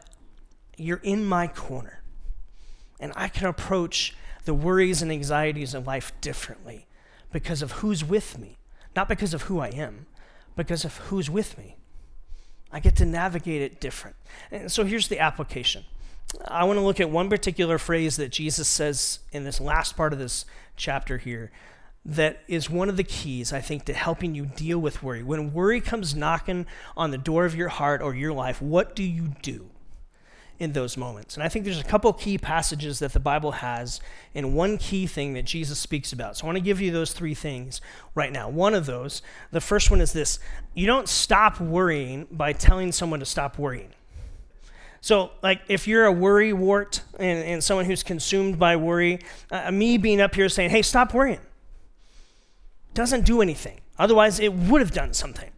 you're 0.77 1.01
in 1.03 1.25
my 1.25 1.47
corner. 1.47 2.03
And 3.01 3.13
I 3.17 3.29
can 3.29 3.47
approach 3.47 4.17
the 4.45 4.55
worries 4.55 5.03
and 5.03 5.11
anxieties 5.11 5.75
of 5.75 5.87
life 5.87 6.13
differently 6.21 6.87
because 7.33 7.61
of 7.61 7.73
who's 7.73 8.05
with 8.05 8.39
me, 8.39 8.57
not 8.95 9.09
because 9.09 9.35
of 9.35 9.43
who 9.43 9.59
I 9.59 9.69
am, 9.69 10.07
because 10.57 10.85
of 10.85 10.97
who's 10.97 11.29
with 11.29 11.59
me. 11.59 11.77
I 12.71 12.81
get 12.81 12.97
to 12.97 13.05
navigate 13.05 13.63
it 13.63 13.81
different. 13.81 14.17
And 14.51 14.71
so 14.71 14.85
here's 14.85 15.09
the 15.09 15.19
application. 15.19 15.85
I 16.47 16.65
want 16.65 16.79
to 16.79 16.85
look 16.85 17.01
at 17.01 17.11
one 17.11 17.29
particular 17.29 17.79
phrase 17.79 18.17
that 18.17 18.31
Jesus 18.31 18.69
says 18.69 19.21
in 19.33 19.45
this 19.45 19.61
last 19.61 19.97
part 19.97 20.13
of 20.13 20.19
this 20.19 20.45
chapter 20.77 21.19
here 21.19 21.51
that 22.07 22.43
is 22.47 22.69
one 22.69 22.89
of 22.89 22.97
the 22.97 23.05
keys, 23.05 23.53
I 23.53 23.61
think, 23.61 23.87
to 23.87 23.95
helping 23.95 24.35
you 24.35 24.45
deal 24.45 24.79
with 24.79 25.03
worry. 25.03 25.23
When 25.23 25.53
worry 25.55 25.81
comes 25.81 26.15
knocking 26.15 26.67
on 26.97 27.11
the 27.11 27.19
door 27.19 27.45
of 27.47 27.55
your 27.55 27.69
heart 27.69 28.03
or 28.03 28.15
your 28.15 28.33
life, 28.33 28.61
what 28.61 28.95
do 28.95 29.03
you 29.03 29.29
do 29.41 29.71
in 30.59 30.73
those 30.73 30.99
moments? 30.99 31.35
And 31.35 31.43
I 31.43 31.49
think 31.49 31.65
there's 31.65 31.81
a 31.81 31.85
couple 31.85 32.13
key 32.13 32.37
passages 32.37 32.99
that 32.99 33.15
the 33.15 33.21
Bible 33.21 33.53
has, 33.53 34.01
and 34.35 34.55
one 34.55 34.77
key 34.77 35.07
thing 35.07 35.33
that 35.33 35.47
Jesus 35.47 35.79
speaks 35.79 36.13
about. 36.13 36.37
So 36.37 36.45
I 36.45 36.47
want 36.47 36.57
to 36.57 36.65
give 36.65 36.79
you 36.79 36.91
those 36.91 37.15
three 37.15 37.35
things 37.35 37.81
right 38.15 38.33
now. 38.33 38.51
One 38.51 38.75
of 38.75 38.85
those, 38.85 39.23
the 39.51 39.63
first 39.63 39.91
one 39.91 40.03
is 40.03 40.13
this 40.13 40.39
you 40.75 40.87
don't 40.87 41.09
stop 41.09 41.59
worrying 41.59 42.27
by 42.31 42.53
telling 42.53 42.93
someone 42.93 43.21
to 43.21 43.27
stop 43.27 43.59
worrying. 43.59 43.91
So, 45.01 45.33
like, 45.43 45.61
if 45.69 45.87
you're 45.87 46.07
a 46.07 46.13
worry 46.13 46.55
wart 46.55 47.03
and, 47.19 47.45
and 47.45 47.65
someone 47.65 47.85
who's 47.85 48.03
consumed 48.03 48.59
by 48.59 48.77
worry, 48.77 49.21
uh, 49.51 49.71
me 49.71 49.99
being 49.99 50.19
up 50.19 50.35
here 50.35 50.49
saying, 50.49 50.71
hey, 50.71 50.81
stop 50.81 51.13
worrying 51.13 51.41
doesn't 52.95 53.25
do 53.25 53.43
anything. 53.43 53.81
Otherwise, 53.99 54.41
it 54.41 54.53
would 54.53 54.81
have 54.81 54.93
done 54.93 55.13
something. 55.13 55.51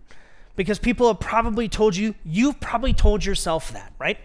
Because 0.56 0.78
people 0.78 1.08
have 1.08 1.20
probably 1.20 1.68
told 1.68 1.96
you, 1.96 2.14
you've 2.24 2.60
probably 2.60 2.94
told 2.94 3.24
yourself 3.24 3.70
that, 3.72 3.92
right? 3.98 4.18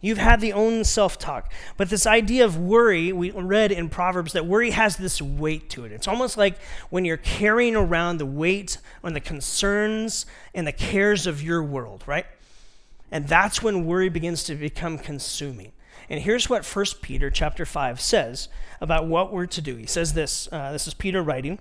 You've 0.00 0.18
had 0.18 0.40
the 0.40 0.52
own 0.52 0.84
self 0.84 1.18
talk. 1.18 1.52
But 1.76 1.90
this 1.90 2.06
idea 2.06 2.44
of 2.44 2.56
worry, 2.56 3.12
we 3.12 3.30
read 3.32 3.72
in 3.72 3.88
Proverbs 3.88 4.32
that 4.34 4.46
worry 4.46 4.70
has 4.70 4.96
this 4.96 5.20
weight 5.20 5.68
to 5.70 5.84
it. 5.84 5.92
It's 5.92 6.06
almost 6.06 6.36
like 6.36 6.58
when 6.90 7.04
you're 7.04 7.16
carrying 7.16 7.74
around 7.74 8.18
the 8.18 8.26
weight 8.26 8.78
and 9.02 9.16
the 9.16 9.20
concerns 9.20 10.26
and 10.54 10.66
the 10.66 10.72
cares 10.72 11.26
of 11.26 11.42
your 11.42 11.62
world, 11.64 12.04
right? 12.06 12.26
And 13.10 13.26
that's 13.26 13.62
when 13.62 13.86
worry 13.86 14.08
begins 14.08 14.44
to 14.44 14.54
become 14.54 14.98
consuming. 14.98 15.72
And 16.10 16.20
here's 16.20 16.48
what 16.48 16.64
1 16.64 16.84
Peter 17.02 17.30
chapter 17.30 17.66
5 17.66 18.00
says 18.00 18.48
about 18.80 19.06
what 19.06 19.32
we're 19.32 19.46
to 19.46 19.60
do. 19.60 19.76
He 19.76 19.86
says 19.86 20.12
this, 20.12 20.48
uh, 20.52 20.72
this 20.72 20.86
is 20.86 20.94
Peter 20.94 21.22
writing. 21.22 21.58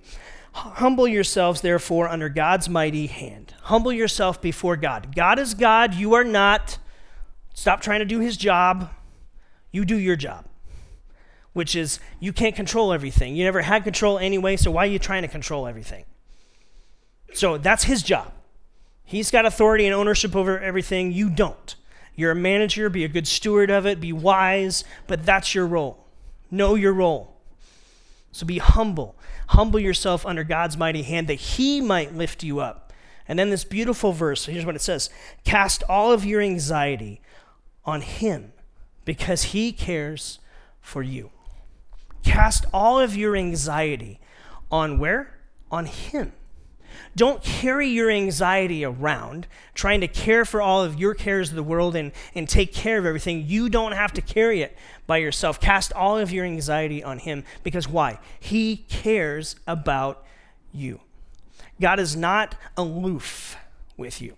Humble 0.57 1.07
yourselves, 1.07 1.61
therefore, 1.61 2.07
under 2.07 2.29
God's 2.29 2.67
mighty 2.67 3.05
hand. 3.05 3.53
Humble 3.63 3.93
yourself 3.93 4.41
before 4.41 4.75
God. 4.75 5.15
God 5.15 5.37
is 5.37 5.53
God, 5.53 5.93
you 5.93 6.15
are 6.15 6.23
not. 6.23 6.79
Stop 7.53 7.79
trying 7.79 7.99
to 7.99 8.05
do 8.05 8.19
his 8.19 8.37
job. 8.37 8.89
You 9.71 9.85
do 9.85 9.95
your 9.95 10.15
job, 10.15 10.45
which 11.53 11.75
is 11.75 11.99
you 12.19 12.33
can't 12.33 12.55
control 12.55 12.91
everything. 12.91 13.35
You 13.35 13.43
never 13.43 13.61
had 13.61 13.83
control 13.83 14.17
anyway, 14.17 14.55
so 14.57 14.71
why 14.71 14.83
are 14.83 14.89
you 14.89 14.97
trying 14.97 15.21
to 15.21 15.27
control 15.27 15.67
everything? 15.67 16.05
So 17.33 17.59
that's 17.59 17.83
his 17.83 18.01
job. 18.01 18.33
He's 19.03 19.29
got 19.29 19.45
authority 19.45 19.85
and 19.85 19.93
ownership 19.93 20.35
over 20.35 20.59
everything. 20.59 21.11
You 21.11 21.29
don't. 21.29 21.75
You're 22.15 22.31
a 22.31 22.35
manager, 22.35 22.89
be 22.89 23.03
a 23.03 23.07
good 23.07 23.27
steward 23.27 23.69
of 23.69 23.85
it, 23.85 24.01
be 24.01 24.11
wise, 24.11 24.83
but 25.05 25.23
that's 25.23 25.53
your 25.53 25.67
role. 25.67 26.07
Know 26.49 26.73
your 26.73 26.93
role. 26.93 27.36
So 28.31 28.45
be 28.45 28.59
humble. 28.59 29.15
Humble 29.49 29.79
yourself 29.79 30.25
under 30.25 30.43
God's 30.43 30.77
mighty 30.77 31.03
hand 31.03 31.27
that 31.27 31.35
he 31.35 31.81
might 31.81 32.15
lift 32.15 32.43
you 32.43 32.59
up. 32.59 32.93
And 33.27 33.37
then 33.37 33.49
this 33.49 33.63
beautiful 33.63 34.13
verse, 34.13 34.45
here's 34.45 34.65
what 34.65 34.75
it 34.75 34.81
says 34.81 35.09
Cast 35.43 35.83
all 35.89 36.11
of 36.11 36.25
your 36.25 36.41
anxiety 36.41 37.21
on 37.85 38.01
him 38.01 38.53
because 39.05 39.43
he 39.43 39.71
cares 39.71 40.39
for 40.81 41.01
you. 41.01 41.31
Cast 42.23 42.65
all 42.73 42.99
of 42.99 43.15
your 43.15 43.35
anxiety 43.35 44.19
on 44.71 44.99
where? 44.99 45.39
On 45.71 45.85
him. 45.85 46.33
Don't 47.15 47.43
carry 47.43 47.87
your 47.87 48.09
anxiety 48.09 48.85
around 48.85 49.47
trying 49.73 50.01
to 50.01 50.07
care 50.07 50.45
for 50.45 50.61
all 50.61 50.83
of 50.83 50.99
your 50.99 51.13
cares 51.13 51.49
of 51.49 51.55
the 51.55 51.63
world 51.63 51.95
and, 51.95 52.11
and 52.35 52.47
take 52.47 52.73
care 52.73 52.97
of 52.97 53.05
everything. 53.05 53.43
You 53.45 53.69
don't 53.69 53.93
have 53.93 54.13
to 54.13 54.21
carry 54.21 54.61
it 54.61 54.77
by 55.05 55.17
yourself. 55.17 55.59
Cast 55.59 55.93
all 55.93 56.17
of 56.17 56.31
your 56.31 56.45
anxiety 56.45 57.03
on 57.03 57.19
Him 57.19 57.43
because 57.63 57.87
why? 57.87 58.19
He 58.39 58.85
cares 58.89 59.55
about 59.67 60.25
you. 60.71 60.99
God 61.79 61.99
is 61.99 62.15
not 62.15 62.55
aloof 62.75 63.57
with 63.97 64.21
you. 64.21 64.35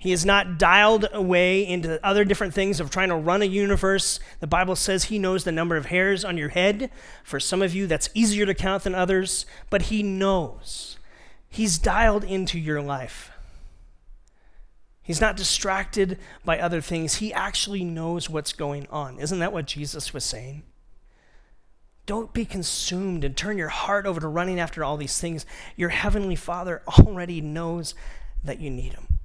He 0.00 0.12
is 0.12 0.24
not 0.24 0.58
dialed 0.58 1.06
away 1.12 1.66
into 1.66 2.04
other 2.06 2.24
different 2.24 2.54
things 2.54 2.78
of 2.78 2.88
trying 2.88 3.08
to 3.08 3.16
run 3.16 3.42
a 3.42 3.46
universe. 3.46 4.20
The 4.38 4.46
Bible 4.46 4.76
says 4.76 5.04
He 5.04 5.18
knows 5.18 5.42
the 5.42 5.50
number 5.50 5.76
of 5.76 5.86
hairs 5.86 6.24
on 6.24 6.36
your 6.36 6.50
head. 6.50 6.90
For 7.24 7.40
some 7.40 7.62
of 7.62 7.74
you, 7.74 7.88
that's 7.88 8.08
easier 8.14 8.46
to 8.46 8.54
count 8.54 8.84
than 8.84 8.94
others, 8.94 9.44
but 9.70 9.82
He 9.82 10.04
knows. 10.04 10.97
He's 11.48 11.78
dialed 11.78 12.24
into 12.24 12.58
your 12.58 12.82
life. 12.82 13.30
He's 15.02 15.20
not 15.20 15.36
distracted 15.36 16.18
by 16.44 16.58
other 16.58 16.82
things. 16.82 17.16
He 17.16 17.32
actually 17.32 17.82
knows 17.82 18.28
what's 18.28 18.52
going 18.52 18.86
on. 18.90 19.18
Isn't 19.18 19.38
that 19.38 19.54
what 19.54 19.66
Jesus 19.66 20.12
was 20.12 20.22
saying? 20.22 20.64
Don't 22.04 22.32
be 22.32 22.44
consumed 22.44 23.24
and 23.24 23.36
turn 23.36 23.58
your 23.58 23.68
heart 23.68 24.04
over 24.04 24.20
to 24.20 24.28
running 24.28 24.60
after 24.60 24.84
all 24.84 24.96
these 24.96 25.18
things. 25.18 25.46
Your 25.76 25.88
heavenly 25.88 26.36
Father 26.36 26.82
already 26.86 27.40
knows 27.40 27.94
that 28.44 28.60
you 28.60 28.70
need 28.70 28.92
Him. 28.92 29.18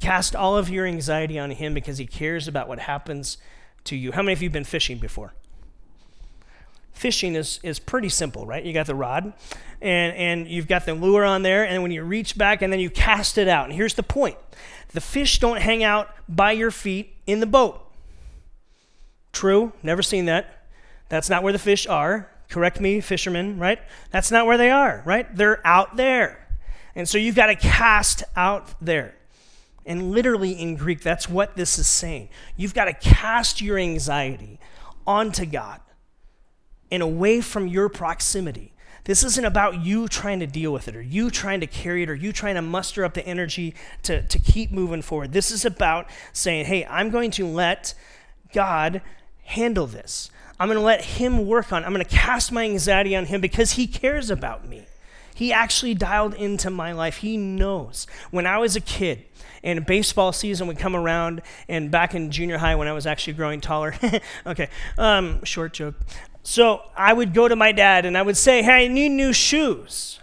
Cast 0.00 0.34
all 0.34 0.56
of 0.56 0.68
your 0.68 0.86
anxiety 0.86 1.38
on 1.38 1.52
Him 1.52 1.72
because 1.72 1.98
He 1.98 2.06
cares 2.06 2.48
about 2.48 2.68
what 2.68 2.80
happens 2.80 3.38
to 3.84 3.96
you. 3.96 4.12
How 4.12 4.22
many 4.22 4.32
of 4.32 4.42
you 4.42 4.48
have 4.48 4.52
been 4.52 4.64
fishing 4.64 4.98
before? 4.98 5.34
Fishing 6.94 7.34
is, 7.34 7.60
is 7.62 7.78
pretty 7.78 8.08
simple, 8.08 8.46
right? 8.46 8.64
You 8.64 8.72
got 8.72 8.86
the 8.86 8.94
rod 8.94 9.32
and, 9.82 10.16
and 10.16 10.48
you've 10.48 10.66
got 10.66 10.86
the 10.86 10.94
lure 10.94 11.24
on 11.24 11.42
there, 11.42 11.64
and 11.66 11.82
when 11.82 11.92
you 11.92 12.02
reach 12.02 12.38
back 12.38 12.62
and 12.62 12.72
then 12.72 12.80
you 12.80 12.88
cast 12.88 13.36
it 13.36 13.48
out. 13.48 13.66
And 13.66 13.74
here's 13.74 13.94
the 13.94 14.02
point 14.02 14.36
the 14.92 15.00
fish 15.00 15.38
don't 15.38 15.60
hang 15.60 15.84
out 15.84 16.08
by 16.28 16.52
your 16.52 16.70
feet 16.70 17.14
in 17.26 17.40
the 17.40 17.46
boat. 17.46 17.80
True, 19.32 19.72
never 19.82 20.02
seen 20.02 20.26
that. 20.26 20.66
That's 21.08 21.28
not 21.28 21.42
where 21.42 21.52
the 21.52 21.58
fish 21.58 21.86
are. 21.86 22.30
Correct 22.48 22.80
me, 22.80 23.00
fishermen, 23.00 23.58
right? 23.58 23.80
That's 24.10 24.30
not 24.30 24.46
where 24.46 24.56
they 24.56 24.70
are, 24.70 25.02
right? 25.04 25.34
They're 25.36 25.66
out 25.66 25.96
there. 25.96 26.48
And 26.94 27.08
so 27.08 27.18
you've 27.18 27.34
got 27.34 27.46
to 27.46 27.56
cast 27.56 28.22
out 28.36 28.72
there. 28.80 29.16
And 29.84 30.12
literally 30.12 30.52
in 30.52 30.76
Greek, 30.76 31.02
that's 31.02 31.28
what 31.28 31.56
this 31.56 31.78
is 31.78 31.86
saying. 31.86 32.28
You've 32.56 32.74
got 32.74 32.84
to 32.84 32.94
cast 32.94 33.60
your 33.60 33.76
anxiety 33.76 34.60
onto 35.06 35.44
God 35.44 35.80
and 36.90 37.02
away 37.02 37.40
from 37.40 37.66
your 37.66 37.88
proximity. 37.88 38.72
This 39.04 39.22
isn't 39.22 39.44
about 39.44 39.84
you 39.84 40.08
trying 40.08 40.40
to 40.40 40.46
deal 40.46 40.72
with 40.72 40.88
it 40.88 40.96
or 40.96 41.02
you 41.02 41.30
trying 41.30 41.60
to 41.60 41.66
carry 41.66 42.02
it 42.02 42.08
or 42.08 42.14
you 42.14 42.32
trying 42.32 42.54
to 42.54 42.62
muster 42.62 43.04
up 43.04 43.12
the 43.12 43.26
energy 43.26 43.74
to, 44.02 44.22
to 44.22 44.38
keep 44.38 44.70
moving 44.70 45.02
forward. 45.02 45.32
This 45.32 45.50
is 45.50 45.64
about 45.64 46.08
saying, 46.32 46.66
hey, 46.66 46.86
I'm 46.86 47.10
going 47.10 47.30
to 47.32 47.46
let 47.46 47.94
God 48.52 49.02
handle 49.44 49.86
this. 49.86 50.30
I'm 50.58 50.68
going 50.68 50.78
to 50.78 50.84
let 50.84 51.04
Him 51.04 51.46
work 51.46 51.72
on. 51.72 51.84
I'm 51.84 51.92
going 51.92 52.04
to 52.04 52.10
cast 52.10 52.50
my 52.50 52.64
anxiety 52.64 53.14
on 53.14 53.26
Him 53.26 53.42
because 53.42 53.72
He 53.72 53.86
cares 53.86 54.30
about 54.30 54.66
me. 54.66 54.86
He 55.34 55.52
actually 55.52 55.94
dialed 55.94 56.34
into 56.34 56.70
my 56.70 56.92
life. 56.92 57.18
He 57.18 57.36
knows. 57.36 58.06
When 58.30 58.46
I 58.46 58.58
was 58.58 58.76
a 58.76 58.80
kid 58.80 59.24
and 59.64 59.84
baseball 59.84 60.30
season 60.30 60.68
would 60.68 60.78
come 60.78 60.94
around, 60.94 61.42
and 61.68 61.90
back 61.90 62.14
in 62.14 62.30
junior 62.30 62.58
high 62.58 62.76
when 62.76 62.86
I 62.86 62.92
was 62.92 63.06
actually 63.06 63.32
growing 63.32 63.60
taller, 63.60 63.94
okay, 64.46 64.68
um, 64.96 65.42
short 65.42 65.72
joke. 65.72 65.96
So 66.44 66.82
I 66.96 67.12
would 67.12 67.34
go 67.34 67.48
to 67.48 67.56
my 67.56 67.72
dad 67.72 68.04
and 68.04 68.16
I 68.16 68.22
would 68.22 68.36
say, 68.36 68.62
Hey, 68.62 68.84
I 68.84 68.88
need 68.88 69.08
new 69.08 69.32
shoes. 69.32 70.20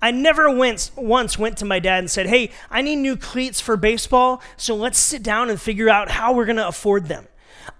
I 0.00 0.10
never 0.10 0.50
went, 0.50 0.90
once 0.96 1.38
went 1.38 1.58
to 1.58 1.64
my 1.64 1.78
dad 1.78 1.98
and 1.98 2.10
said, 2.10 2.26
Hey, 2.26 2.50
I 2.70 2.82
need 2.82 2.96
new 2.96 3.16
cleats 3.16 3.60
for 3.60 3.76
baseball, 3.76 4.42
so 4.56 4.74
let's 4.74 4.98
sit 4.98 5.22
down 5.22 5.50
and 5.50 5.60
figure 5.60 5.88
out 5.88 6.10
how 6.10 6.32
we're 6.32 6.46
going 6.46 6.56
to 6.56 6.66
afford 6.66 7.06
them. 7.06 7.28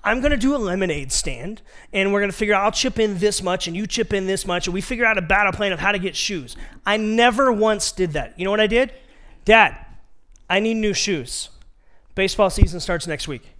I'm 0.04 0.20
going 0.20 0.30
to 0.30 0.36
do 0.36 0.54
a 0.54 0.58
lemonade 0.58 1.10
stand, 1.10 1.62
and 1.92 2.12
we're 2.12 2.20
going 2.20 2.30
to 2.30 2.36
figure 2.36 2.54
out 2.54 2.64
I'll 2.64 2.72
chip 2.72 2.98
in 2.98 3.18
this 3.18 3.42
much 3.42 3.66
and 3.66 3.74
you 3.76 3.86
chip 3.86 4.12
in 4.12 4.26
this 4.26 4.46
much, 4.46 4.66
and 4.66 4.74
we 4.74 4.80
figure 4.80 5.04
out 5.04 5.18
a 5.18 5.22
battle 5.22 5.52
plan 5.52 5.72
of 5.72 5.80
how 5.80 5.92
to 5.92 5.98
get 5.98 6.14
shoes. 6.14 6.56
I 6.84 6.98
never 6.98 7.52
once 7.52 7.90
did 7.90 8.12
that. 8.12 8.38
You 8.38 8.44
know 8.44 8.50
what 8.50 8.60
I 8.60 8.66
did? 8.66 8.92
Dad, 9.44 9.76
I 10.52 10.60
need 10.60 10.74
new 10.74 10.92
shoes 10.92 11.48
Baseball 12.14 12.50
season 12.50 12.78
starts 12.80 13.06
next 13.06 13.26
week. 13.26 13.54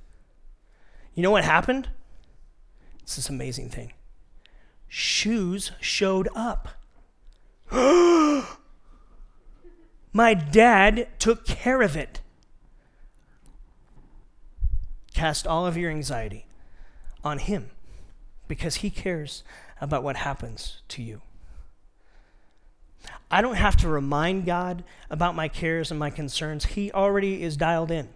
You 1.15 1.23
know 1.23 1.31
what 1.31 1.45
happened? 1.45 1.89
It's 3.03 3.17
this 3.17 3.31
amazing 3.31 3.71
thing. 3.71 3.95
Shoes 4.89 5.73
showed 5.81 6.29
up. 6.35 6.69
My 10.13 10.35
dad 10.35 11.09
took 11.19 11.47
care 11.47 11.81
of 11.81 11.97
it. 11.97 12.21
Cast 15.15 15.47
all 15.47 15.67
of 15.67 15.79
your 15.79 15.91
anxiety 15.91 16.45
on 17.25 17.39
him 17.39 17.71
because 18.49 18.77
he 18.77 18.91
cares 18.91 19.45
about 19.81 20.03
what 20.03 20.17
happens 20.17 20.83
to 20.89 21.03
you. 21.03 21.23
I 23.31 23.41
don't 23.41 23.57
have 23.57 23.77
to 23.79 23.89
remind 23.89 24.45
God 24.45 24.85
about 25.09 25.35
my 25.35 25.49
cares 25.49 25.91
and 25.91 25.99
my 25.99 26.11
concerns. 26.11 26.67
He 26.67 26.93
already 26.93 27.43
is 27.43 27.57
dialed 27.57 27.91
in. 27.91 28.11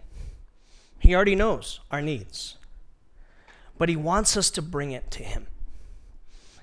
He 0.99 1.15
already 1.15 1.35
knows 1.35 1.79
our 1.91 2.01
needs. 2.01 2.57
But 3.77 3.89
He 3.89 3.95
wants 3.95 4.37
us 4.37 4.49
to 4.51 4.61
bring 4.61 4.91
it 4.91 5.09
to 5.11 5.23
Him. 5.23 5.47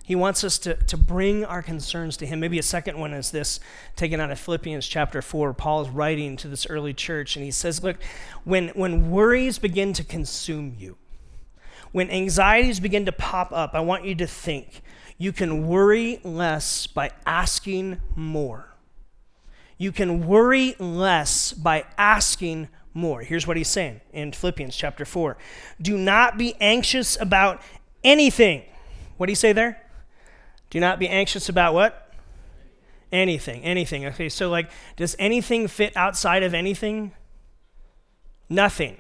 He 0.05 0.15
wants 0.15 0.45
us 0.45 0.59
to, 0.59 0.75
to 0.75 0.97
bring 0.97 1.45
our 1.45 1.63
concerns 1.63 2.17
to 2.19 2.27
Him. 2.27 2.39
Maybe 2.41 2.59
a 2.59 2.63
second 2.63 2.99
one 2.99 3.15
is 3.15 3.31
this, 3.31 3.59
taken 3.97 4.21
out 4.21 4.31
of 4.31 4.39
Philippians 4.39 4.87
chapter 4.87 5.23
4. 5.23 5.55
Paul 5.55 5.83
is 5.83 5.89
writing 5.89 6.37
to 6.37 6.49
this 6.49 6.67
early 6.69 6.93
church, 6.93 7.37
and 7.37 7.45
he 7.45 7.51
says, 7.51 7.83
Look, 7.83 7.97
when, 8.45 8.69
when 8.71 9.11
worries 9.11 9.59
begin 9.59 9.93
to 9.95 10.05
consume 10.05 10.77
you, 10.79 10.97
when 11.93 12.11
anxieties 12.11 12.81
begin 12.81 13.07
to 13.07 13.13
pop 13.13 13.51
up, 13.53 13.75
I 13.75 13.81
want 13.81 14.05
you 14.05 14.15
to 14.17 14.27
think 14.27 14.83
you 15.19 15.33
can 15.33 15.67
worry 15.69 16.21
less 16.25 16.87
by 16.87 17.11
asking 17.27 18.01
more. 18.17 18.69
You 19.79 19.93
can 19.93 20.27
worry 20.27 20.75
less 20.79 21.53
by 21.53 21.85
asking 21.99 22.69
more. 22.93 23.23
Here's 23.23 23.47
what 23.47 23.57
he's 23.57 23.69
saying 23.69 24.01
in 24.13 24.33
Philippians 24.33 24.77
chapter 24.77 25.05
4. 25.05 25.37
Do 25.81 25.97
not 25.99 26.39
be 26.39 26.55
anxious 26.61 27.21
about 27.21 27.61
anything. 28.03 28.63
What 29.17 29.27
do 29.27 29.33
you 29.33 29.37
say 29.37 29.53
there? 29.53 29.81
Do 30.71 30.81
not 30.81 30.99
be 30.99 31.09
anxious 31.09 31.49
about 31.49 31.75
what? 31.75 32.13
Anything. 33.13 33.63
Anything. 33.63 34.07
Okay, 34.07 34.29
so 34.29 34.49
like, 34.49 34.71
does 34.97 35.15
anything 35.19 35.69
fit 35.69 35.97
outside 35.97 36.43
of 36.43 36.55
anything? 36.55 37.13
Nothing. 38.49 38.99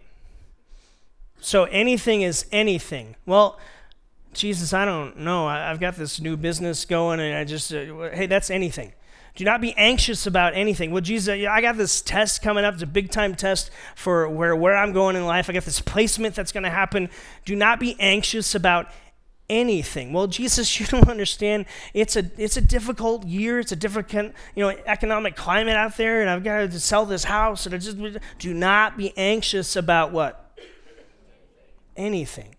So 1.40 1.64
anything 1.64 2.22
is 2.22 2.46
anything. 2.50 3.16
Well, 3.27 3.59
Jesus, 4.35 4.73
I 4.73 4.85
don't 4.85 5.18
know. 5.18 5.47
I, 5.47 5.68
have 5.68 5.81
got 5.81 5.97
this 5.97 6.20
new 6.20 6.37
business 6.37 6.85
going, 6.85 7.20
and 7.20 7.37
I 7.37 7.44
just, 7.44 7.73
uh, 7.73 8.11
hey, 8.12 8.27
that's 8.27 8.51
anything. 8.51 8.92
Do 9.35 9.44
not 9.44 9.61
be 9.61 9.75
anxious 9.77 10.27
about 10.27 10.55
anything. 10.55 10.92
Well, 10.92 11.01
Jesus, 11.01 11.47
I 11.49 11.61
got 11.61 11.77
this 11.77 12.01
test 12.01 12.40
coming 12.40 12.64
up. 12.64 12.75
It's 12.75 12.85
a 12.85 12.87
big 12.87 13.11
time 13.11 13.35
test 13.35 13.70
for 13.97 14.29
where, 14.29 14.55
where 14.55 14.77
I'm 14.77 14.92
going 14.92 15.16
in 15.16 15.27
life. 15.27 15.51
I 15.51 15.53
got 15.53 15.64
this 15.64 15.81
placement 15.81 16.37
that's 16.37 16.53
going 16.53 16.62
to 16.62 16.70
happen. 16.70 17.09
Do 17.44 17.57
not 17.57 17.81
be 17.81 17.97
anxious 17.99 18.55
about 18.55 18.88
anything. 19.49 20.12
Well, 20.12 20.27
Jesus, 20.27 20.79
you 20.81 20.87
don't 20.87 21.09
understand. 21.09 21.66
It's 21.92 22.16
a 22.16 22.31
it's 22.38 22.57
a 22.57 22.61
difficult 22.61 23.27
year. 23.27 23.59
It's 23.59 23.73
a 23.73 23.77
difficult 23.77 24.33
you 24.55 24.64
know 24.64 24.77
economic 24.87 25.37
climate 25.37 25.75
out 25.75 25.97
there, 25.97 26.20
and 26.20 26.31
I've 26.31 26.44
got 26.44 26.70
to 26.70 26.81
sell 26.81 27.05
this 27.05 27.25
house. 27.25 27.66
And 27.66 27.75
I 27.75 27.79
just 27.79 27.99
do 28.38 28.55
not 28.55 28.97
be 28.97 29.12
anxious 29.16 29.77
about 29.77 30.12
what 30.12 30.59
anything. 31.97 32.55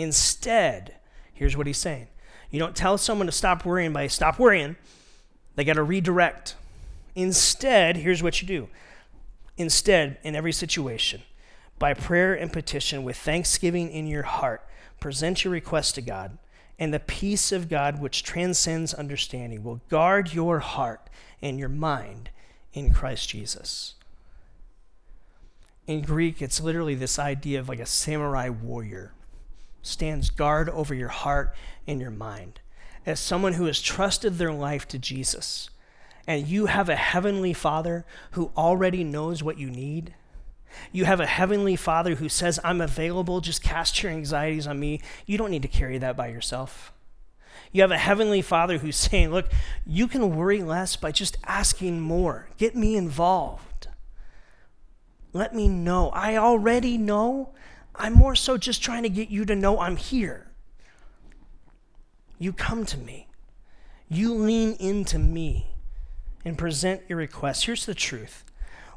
Instead, 0.00 0.94
here's 1.34 1.58
what 1.58 1.66
he's 1.66 1.76
saying: 1.76 2.08
You 2.50 2.58
don't 2.58 2.74
tell 2.74 2.96
someone 2.96 3.26
to 3.26 3.32
stop 3.32 3.66
worrying 3.66 3.92
by 3.92 4.06
stop 4.06 4.38
worrying. 4.38 4.76
They 5.56 5.64
got 5.64 5.74
to 5.74 5.82
redirect. 5.82 6.54
Instead, 7.14 7.98
here's 7.98 8.22
what 8.22 8.40
you 8.40 8.48
do. 8.48 8.68
Instead, 9.58 10.16
in 10.22 10.34
every 10.34 10.52
situation, 10.52 11.20
by 11.78 11.92
prayer 11.92 12.32
and 12.32 12.50
petition 12.50 13.02
with 13.02 13.18
thanksgiving 13.18 13.90
in 13.90 14.06
your 14.06 14.22
heart, 14.22 14.66
present 15.00 15.44
your 15.44 15.52
request 15.52 15.96
to 15.96 16.00
God, 16.00 16.38
and 16.78 16.94
the 16.94 17.00
peace 17.00 17.52
of 17.52 17.68
God, 17.68 18.00
which 18.00 18.22
transcends 18.22 18.94
understanding, 18.94 19.62
will 19.62 19.82
guard 19.90 20.32
your 20.32 20.60
heart 20.60 21.10
and 21.42 21.58
your 21.58 21.68
mind 21.68 22.30
in 22.72 22.90
Christ 22.90 23.28
Jesus. 23.28 23.96
In 25.86 26.00
Greek, 26.00 26.40
it's 26.40 26.60
literally 26.60 26.94
this 26.94 27.18
idea 27.18 27.60
of 27.60 27.68
like 27.68 27.80
a 27.80 27.86
samurai 27.86 28.48
warrior 28.48 29.12
stands 29.82 30.30
guard 30.30 30.68
over 30.68 30.94
your 30.94 31.08
heart 31.08 31.54
and 31.86 32.00
your 32.00 32.10
mind 32.10 32.60
as 33.06 33.20
someone 33.20 33.54
who 33.54 33.66
has 33.66 33.80
trusted 33.80 34.38
their 34.38 34.52
life 34.52 34.86
to 34.88 34.98
Jesus, 34.98 35.70
and 36.26 36.46
you 36.46 36.66
have 36.66 36.88
a 36.88 36.96
heavenly 36.96 37.52
Father 37.52 38.04
who 38.32 38.52
already 38.56 39.02
knows 39.04 39.42
what 39.42 39.58
you 39.58 39.70
need, 39.70 40.14
you 40.92 41.04
have 41.04 41.20
a 41.20 41.26
heavenly 41.26 41.76
Father 41.76 42.16
who 42.16 42.28
says, 42.28 42.60
I'm 42.62 42.80
available, 42.80 43.40
just 43.40 43.62
cast 43.62 44.02
your 44.02 44.12
anxieties 44.12 44.66
on 44.66 44.78
me. 44.78 45.00
You 45.26 45.36
don't 45.36 45.50
need 45.50 45.62
to 45.62 45.68
carry 45.68 45.98
that 45.98 46.16
by 46.16 46.28
yourself. 46.28 46.92
You 47.72 47.82
have 47.82 47.90
a 47.90 47.98
heavenly 47.98 48.42
Father 48.42 48.78
who's 48.78 48.96
saying, 49.10 49.30
Look, 49.30 49.50
you 49.84 50.06
can 50.06 50.36
worry 50.36 50.62
less 50.62 50.94
by 50.96 51.10
just 51.12 51.36
asking 51.44 52.00
more. 52.00 52.48
Get 52.56 52.76
me 52.76 52.96
involved. 52.96 53.88
Let 55.32 55.54
me 55.54 55.68
know. 55.68 56.10
I 56.10 56.36
already 56.36 56.98
know. 56.98 57.50
I'm 58.00 58.14
more 58.14 58.34
so 58.34 58.56
just 58.56 58.82
trying 58.82 59.02
to 59.02 59.10
get 59.10 59.28
you 59.28 59.44
to 59.44 59.54
know 59.54 59.78
I'm 59.78 59.96
here. 59.96 60.48
You 62.38 62.54
come 62.54 62.86
to 62.86 62.96
me. 62.96 63.28
You 64.08 64.34
lean 64.34 64.72
into 64.80 65.18
me 65.18 65.74
and 66.44 66.56
present 66.56 67.02
your 67.08 67.18
requests. 67.18 67.64
Here's 67.64 67.84
the 67.84 67.94
truth 67.94 68.44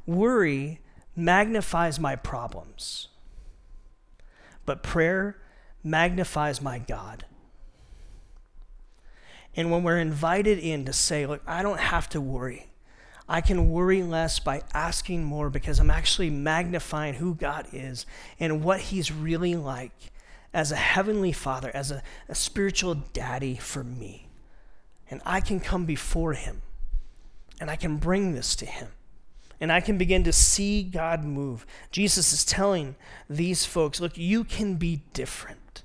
worry 0.05 0.79
magnifies 1.15 1.99
my 1.99 2.15
problems, 2.15 3.09
but 4.65 4.81
prayer 4.81 5.37
magnifies 5.83 6.61
my 6.61 6.79
God. 6.79 7.25
And 9.55 9.69
when 9.69 9.83
we're 9.83 9.99
invited 9.99 10.57
in 10.59 10.85
to 10.85 10.93
say, 10.93 11.25
Look, 11.25 11.41
I 11.45 11.61
don't 11.61 11.79
have 11.79 12.07
to 12.09 12.21
worry. 12.21 12.72
I 13.27 13.41
can 13.41 13.69
worry 13.69 14.03
less 14.03 14.39
by 14.39 14.63
asking 14.73 15.23
more 15.23 15.49
because 15.49 15.79
I'm 15.79 15.89
actually 15.89 16.29
magnifying 16.29 17.15
who 17.15 17.35
God 17.35 17.67
is 17.71 18.05
and 18.39 18.63
what 18.63 18.81
He's 18.81 19.11
really 19.11 19.55
like 19.55 20.11
as 20.53 20.71
a 20.71 20.75
heavenly 20.75 21.31
father, 21.31 21.71
as 21.73 21.91
a, 21.91 22.03
a 22.29 22.35
spiritual 22.35 22.95
daddy 23.13 23.55
for 23.55 23.83
me. 23.83 24.27
And 25.09 25.21
I 25.25 25.41
can 25.41 25.59
come 25.59 25.85
before 25.85 26.33
him 26.33 26.61
and 27.59 27.69
I 27.69 27.75
can 27.75 27.97
bring 27.97 28.33
this 28.33 28.55
to 28.57 28.65
him. 28.65 28.89
And 29.59 29.71
I 29.71 29.79
can 29.79 29.97
begin 29.97 30.23
to 30.25 30.33
see 30.33 30.83
God 30.83 31.23
move. 31.23 31.65
Jesus 31.91 32.33
is 32.33 32.43
telling 32.43 32.95
these 33.29 33.65
folks 33.65 34.01
look, 34.01 34.17
you 34.17 34.43
can 34.43 34.75
be 34.75 35.01
different 35.13 35.83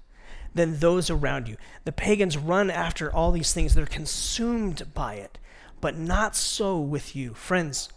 than 0.54 0.78
those 0.78 1.10
around 1.10 1.46
you. 1.46 1.56
The 1.84 1.92
pagans 1.92 2.36
run 2.36 2.70
after 2.70 3.12
all 3.12 3.30
these 3.30 3.52
things, 3.52 3.74
they're 3.74 3.86
consumed 3.86 4.92
by 4.94 5.14
it, 5.14 5.38
but 5.80 5.96
not 5.96 6.34
so 6.34 6.78
with 6.78 7.14
you. 7.14 7.34
Friends, 7.34 7.88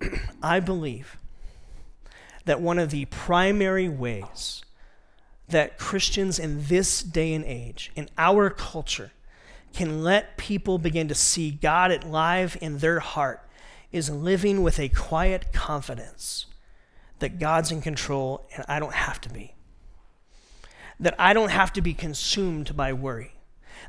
I 0.42 0.60
believe 0.60 1.16
that 2.44 2.60
one 2.60 2.78
of 2.78 2.90
the 2.90 3.04
primary 3.06 3.88
ways 3.88 4.62
that 5.48 5.78
Christians 5.78 6.38
in 6.38 6.64
this 6.66 7.02
day 7.02 7.34
and 7.34 7.44
age, 7.44 7.90
in 7.94 8.08
our 8.16 8.50
culture, 8.50 9.12
can 9.72 10.02
let 10.02 10.36
people 10.36 10.78
begin 10.78 11.08
to 11.08 11.14
see 11.14 11.50
God 11.50 11.90
at 11.92 12.08
live 12.08 12.56
in 12.60 12.78
their 12.78 13.00
heart 13.00 13.48
is 13.92 14.10
living 14.10 14.62
with 14.62 14.78
a 14.78 14.88
quiet 14.88 15.52
confidence 15.52 16.46
that 17.18 17.38
God's 17.38 17.70
in 17.70 17.80
control 17.80 18.46
and 18.54 18.64
I 18.68 18.80
don't 18.80 18.94
have 18.94 19.20
to 19.22 19.28
be. 19.28 19.54
That 20.98 21.14
I 21.18 21.32
don't 21.32 21.50
have 21.50 21.72
to 21.74 21.82
be 21.82 21.94
consumed 21.94 22.76
by 22.76 22.92
worry. 22.92 23.34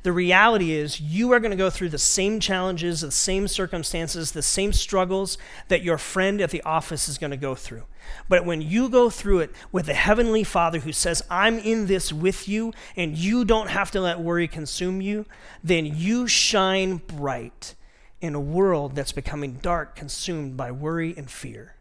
The 0.04 0.12
reality 0.12 0.72
is, 0.72 1.00
you 1.00 1.32
are 1.32 1.40
going 1.40 1.52
to 1.52 1.58
go 1.58 1.70
through 1.70 1.90
the 1.90 2.00
same 2.00 2.40
challenges, 2.40 3.02
the 3.02 3.12
same 3.12 3.48
circumstances, 3.48 4.32
the 4.32 4.42
same 4.42 4.74
struggles 4.74 5.38
that 5.68 5.84
your 5.84 6.00
friend 6.00 6.42
at 6.42 6.50
the 6.50 6.64
office 6.64 7.08
is 7.08 7.20
going 7.20 7.32
to 7.32 7.38
go 7.38 7.54
through. 7.54 7.84
But 8.28 8.44
when 8.44 8.62
you 8.62 8.90
go 8.90 9.12
through 9.12 9.40
it 9.40 9.52
with 9.72 9.86
the 9.86 9.94
heavenly 9.94 10.44
Father 10.44 10.80
who 10.80 10.92
says, 10.92 11.24
I'm 11.30 11.60
in 11.60 11.86
this 11.86 12.12
with 12.12 12.48
you, 12.48 12.74
and 12.96 13.16
you 13.16 13.46
don't 13.46 13.70
have 13.70 13.92
to 13.92 14.02
let 14.02 14.20
worry 14.20 14.48
consume 14.48 15.02
you, 15.02 15.28
then 15.64 15.86
you 15.86 16.28
shine 16.28 16.98
bright 16.98 17.76
in 18.22 18.34
a 18.34 18.40
world 18.40 18.96
that's 18.96 19.12
becoming 19.12 19.60
dark, 19.62 19.96
consumed 19.96 20.58
by 20.58 20.72
worry 20.72 21.14
and 21.16 21.30
fear. 21.30 21.76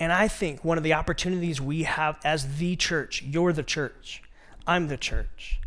And 0.00 0.12
I 0.12 0.26
think 0.26 0.64
one 0.64 0.78
of 0.78 0.84
the 0.84 0.94
opportunities 0.94 1.60
we 1.60 1.84
have 1.84 2.18
as 2.24 2.56
the 2.56 2.74
church, 2.74 3.22
you're 3.22 3.52
the 3.52 3.62
church, 3.62 4.22
I'm 4.66 4.88
the 4.88 4.96
church, 4.96 5.60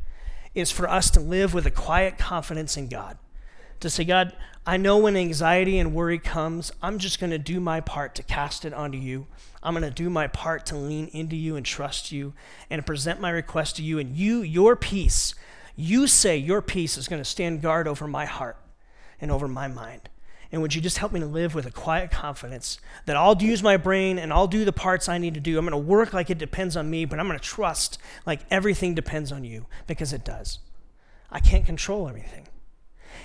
is 0.55 0.71
for 0.71 0.89
us 0.89 1.09
to 1.11 1.19
live 1.19 1.53
with 1.53 1.65
a 1.65 1.71
quiet 1.71 2.17
confidence 2.17 2.77
in 2.77 2.87
God. 2.87 3.17
To 3.79 3.89
say, 3.89 4.03
God, 4.03 4.35
I 4.65 4.77
know 4.77 4.97
when 4.97 5.17
anxiety 5.17 5.77
and 5.77 5.93
worry 5.93 6.19
comes, 6.19 6.71
I'm 6.81 6.99
just 6.99 7.19
going 7.19 7.31
to 7.31 7.37
do 7.37 7.59
my 7.59 7.81
part 7.81 8.15
to 8.15 8.23
cast 8.23 8.63
it 8.63 8.73
onto 8.73 8.97
you. 8.97 9.27
I'm 9.61 9.73
going 9.73 9.83
to 9.83 9.91
do 9.91 10.09
my 10.09 10.27
part 10.27 10.65
to 10.67 10.77
lean 10.77 11.07
into 11.07 11.35
you 11.35 11.55
and 11.55 11.65
trust 11.65 12.11
you 12.11 12.33
and 12.69 12.85
present 12.85 13.19
my 13.19 13.29
request 13.29 13.75
to 13.77 13.83
you. 13.83 13.99
And 13.99 14.15
you, 14.15 14.41
your 14.41 14.75
peace, 14.75 15.35
you 15.75 16.07
say 16.07 16.37
your 16.37 16.61
peace 16.61 16.97
is 16.97 17.07
going 17.07 17.21
to 17.21 17.29
stand 17.29 17.61
guard 17.61 17.87
over 17.87 18.07
my 18.07 18.25
heart 18.25 18.57
and 19.19 19.31
over 19.31 19.47
my 19.47 19.67
mind. 19.67 20.09
And 20.53 20.61
would 20.61 20.75
you 20.75 20.81
just 20.81 20.99
help 20.99 21.11
me 21.11 21.19
to 21.19 21.25
live 21.25 21.55
with 21.55 21.65
a 21.65 21.71
quiet 21.71 22.11
confidence 22.11 22.77
that 23.07 23.17
I'll 23.17 23.35
use 23.41 23.63
my 23.63 23.75
brain 23.75 24.19
and 24.19 24.31
I'll 24.31 24.45
do 24.45 24.63
the 24.63 24.71
parts 24.71 25.09
I 25.09 25.17
need 25.17 25.33
to 25.33 25.39
do. 25.39 25.57
I'm 25.57 25.65
going 25.65 25.71
to 25.71 25.77
work 25.89 26.13
like 26.13 26.29
it 26.29 26.37
depends 26.37 26.77
on 26.77 26.91
me, 26.91 27.05
but 27.05 27.19
I'm 27.19 27.25
going 27.27 27.39
to 27.39 27.43
trust 27.43 27.97
like 28.27 28.41
everything 28.51 28.93
depends 28.93 29.31
on 29.31 29.43
you 29.43 29.65
because 29.87 30.13
it 30.13 30.23
does. 30.23 30.59
I 31.31 31.39
can't 31.39 31.65
control 31.65 32.07
everything. 32.07 32.47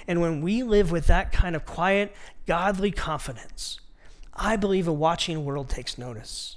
And 0.07 0.23
when 0.23 0.41
we 0.41 0.62
live 0.62 0.91
with 0.91 1.07
that 1.09 1.31
kind 1.31 1.55
of 1.55 1.67
quiet, 1.67 2.17
godly 2.47 2.91
confidence, 2.91 3.79
I 4.33 4.57
believe 4.57 4.88
a 4.88 4.93
watching 4.93 5.45
world 5.45 5.69
takes 5.69 5.99
notice 5.99 6.57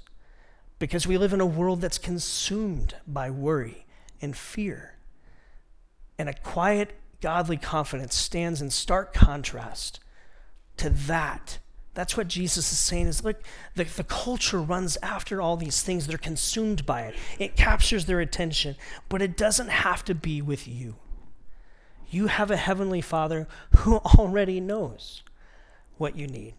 because 0.78 1.06
we 1.06 1.18
live 1.18 1.34
in 1.34 1.42
a 1.42 1.46
world 1.46 1.82
that's 1.82 1.98
consumed 1.98 2.94
by 3.06 3.30
worry 3.30 3.84
and 4.22 4.34
fear. 4.34 4.94
And 6.18 6.30
a 6.30 6.34
quiet, 6.34 6.92
godly 7.20 7.58
confidence 7.58 8.14
stands 8.14 8.62
in 8.62 8.70
stark 8.70 9.12
contrast 9.12 10.00
to 10.78 10.90
that. 10.90 11.58
That's 11.94 12.16
what 12.16 12.28
Jesus 12.28 12.72
is 12.72 12.78
saying 12.78 13.06
is 13.06 13.22
look, 13.24 13.42
the, 13.74 13.84
the 13.84 14.04
culture 14.04 14.60
runs 14.60 14.96
after 15.02 15.42
all 15.42 15.56
these 15.56 15.82
things. 15.82 16.06
They're 16.06 16.18
consumed 16.18 16.86
by 16.86 17.02
it. 17.02 17.14
It 17.38 17.56
captures 17.56 18.06
their 18.06 18.20
attention, 18.20 18.76
but 19.08 19.20
it 19.20 19.36
doesn't 19.36 19.68
have 19.68 20.04
to 20.04 20.14
be 20.14 20.40
with 20.40 20.66
you. 20.66 20.96
You 22.10 22.26
have 22.28 22.50
a 22.50 22.56
heavenly 22.56 23.00
Father 23.00 23.46
who 23.76 23.96
already 24.18 24.60
knows 24.60 25.22
what 25.98 26.16
you 26.16 26.26
need. 26.26 26.54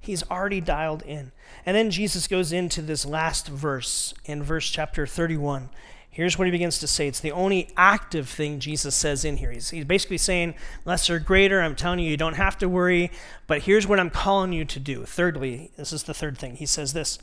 He's 0.00 0.28
already 0.30 0.60
dialed 0.60 1.02
in. 1.02 1.32
And 1.66 1.76
then 1.76 1.90
Jesus 1.90 2.28
goes 2.28 2.52
into 2.52 2.82
this 2.82 3.04
last 3.04 3.48
verse 3.48 4.14
in 4.24 4.42
verse 4.42 4.68
chapter 4.68 5.06
31. 5.06 5.70
Here's 6.18 6.36
what 6.36 6.48
he 6.48 6.50
begins 6.50 6.80
to 6.80 6.88
say. 6.88 7.06
It's 7.06 7.20
the 7.20 7.30
only 7.30 7.70
active 7.76 8.28
thing 8.28 8.58
Jesus 8.58 8.96
says 8.96 9.24
in 9.24 9.36
here. 9.36 9.52
He's, 9.52 9.70
he's 9.70 9.84
basically 9.84 10.18
saying, 10.18 10.56
lesser, 10.84 11.20
greater. 11.20 11.60
I'm 11.60 11.76
telling 11.76 12.00
you, 12.00 12.10
you 12.10 12.16
don't 12.16 12.34
have 12.34 12.58
to 12.58 12.68
worry, 12.68 13.12
but 13.46 13.62
here's 13.62 13.86
what 13.86 14.00
I'm 14.00 14.10
calling 14.10 14.52
you 14.52 14.64
to 14.64 14.80
do. 14.80 15.04
Thirdly, 15.04 15.70
this 15.76 15.92
is 15.92 16.02
the 16.02 16.14
third 16.14 16.36
thing. 16.36 16.56
He 16.56 16.66
says 16.66 16.92
this 16.92 17.20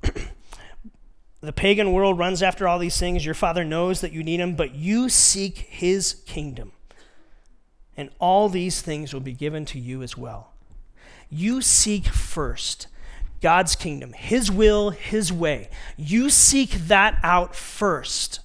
The 1.40 1.52
pagan 1.52 1.92
world 1.92 2.20
runs 2.20 2.40
after 2.40 2.68
all 2.68 2.78
these 2.78 3.00
things. 3.00 3.24
Your 3.24 3.34
Father 3.34 3.64
knows 3.64 4.00
that 4.00 4.12
you 4.12 4.22
need 4.22 4.38
him, 4.38 4.54
but 4.54 4.76
you 4.76 5.08
seek 5.08 5.58
his 5.68 6.22
kingdom 6.24 6.70
and 7.96 8.10
all 8.20 8.48
these 8.48 8.80
things 8.80 9.12
will 9.12 9.20
be 9.20 9.32
given 9.32 9.64
to 9.64 9.80
you 9.80 10.04
as 10.04 10.16
well. 10.16 10.52
You 11.30 11.62
seek 11.62 12.06
first 12.06 12.86
God's 13.40 13.74
kingdom, 13.74 14.12
His 14.12 14.50
will, 14.50 14.90
His 14.90 15.32
way. 15.32 15.68
You 15.96 16.30
seek 16.30 16.70
that 16.72 17.18
out 17.22 17.54
first, 17.54 18.40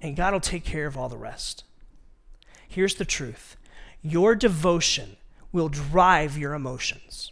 and 0.00 0.16
God 0.16 0.32
will 0.32 0.40
take 0.40 0.64
care 0.64 0.86
of 0.86 0.96
all 0.96 1.08
the 1.08 1.16
rest. 1.16 1.64
Here's 2.68 2.94
the 2.94 3.04
truth 3.04 3.56
your 4.02 4.34
devotion 4.34 5.16
will 5.52 5.68
drive 5.68 6.38
your 6.38 6.54
emotions. 6.54 7.30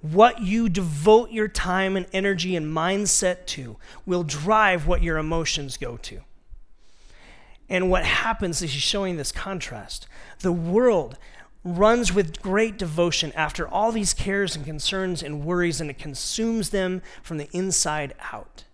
What 0.00 0.40
you 0.42 0.68
devote 0.68 1.32
your 1.32 1.48
time 1.48 1.96
and 1.96 2.06
energy 2.12 2.54
and 2.54 2.66
mindset 2.72 3.46
to 3.46 3.76
will 4.06 4.22
drive 4.22 4.86
what 4.86 5.02
your 5.02 5.18
emotions 5.18 5.76
go 5.76 5.96
to. 5.96 6.20
And 7.68 7.90
what 7.90 8.04
happens 8.04 8.62
is 8.62 8.72
he's 8.72 8.82
showing 8.82 9.16
this 9.16 9.32
contrast. 9.32 10.06
The 10.40 10.52
world 10.52 11.18
runs 11.64 12.12
with 12.12 12.40
great 12.40 12.78
devotion 12.78 13.32
after 13.34 13.66
all 13.66 13.92
these 13.92 14.14
cares 14.14 14.56
and 14.56 14.64
concerns 14.64 15.22
and 15.22 15.44
worries, 15.44 15.80
and 15.80 15.90
it 15.90 15.98
consumes 15.98 16.70
them 16.70 17.02
from 17.22 17.38
the 17.38 17.48
inside 17.52 18.14
out. 18.32 18.64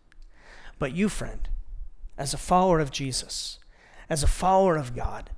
But 0.79 0.93
you, 0.93 1.09
friend, 1.09 1.49
as 2.19 2.35
a 2.35 2.39
follower 2.39 2.81
of 2.81 2.91
Jesus, 2.91 3.59
as 4.09 4.23
a 4.23 4.29
follower 4.29 4.77
of 4.77 4.95
God, 4.95 5.31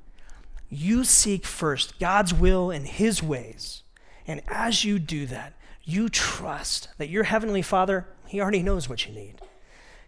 you 0.68 1.04
seek 1.04 1.46
first 1.46 1.98
God's 1.98 2.34
will 2.34 2.70
and 2.70 2.86
His 2.86 3.22
ways. 3.22 3.82
And 4.26 4.42
as 4.48 4.84
you 4.84 4.98
do 4.98 5.26
that, 5.26 5.54
you 5.84 6.08
trust 6.08 6.88
that 6.98 7.08
your 7.08 7.24
Heavenly 7.24 7.62
Father, 7.62 8.08
He 8.26 8.40
already 8.40 8.62
knows 8.62 8.88
what 8.88 9.06
you 9.06 9.14
need. 9.14 9.40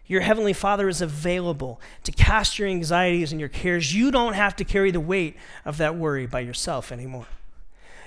Your 0.09 0.21
Heavenly 0.21 0.53
Father 0.53 0.89
is 0.89 1.03
available 1.03 1.79
to 2.03 2.11
cast 2.11 2.57
your 2.57 2.67
anxieties 2.67 3.31
and 3.31 3.39
your 3.39 3.47
cares. 3.47 3.93
You 3.93 4.09
don't 4.09 4.33
have 4.33 4.55
to 4.55 4.65
carry 4.65 4.89
the 4.89 4.99
weight 4.99 5.37
of 5.63 5.77
that 5.77 5.95
worry 5.95 6.25
by 6.25 6.39
yourself 6.39 6.91
anymore. 6.91 7.27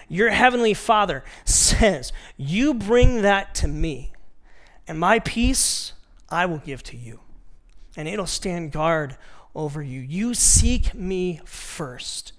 Your 0.09 0.31
Heavenly 0.31 0.75
Father 0.75 1.23
says, 1.45 2.13
You 2.37 2.75
bring 2.75 3.23
that 3.23 3.55
to 3.55 3.69
me, 3.69 4.13
and 4.89 4.99
my 4.99 5.21
peace 5.21 5.93
I 6.29 6.45
will 6.45 6.59
give 6.59 6.83
to 6.85 6.97
you, 6.97 7.21
and 7.97 8.09
it'll 8.09 8.27
stand 8.27 8.73
guard 8.73 9.17
over 9.55 9.81
you. 9.81 10.01
You 10.01 10.35
seek 10.35 10.95
me 10.95 11.41
first 11.45 12.33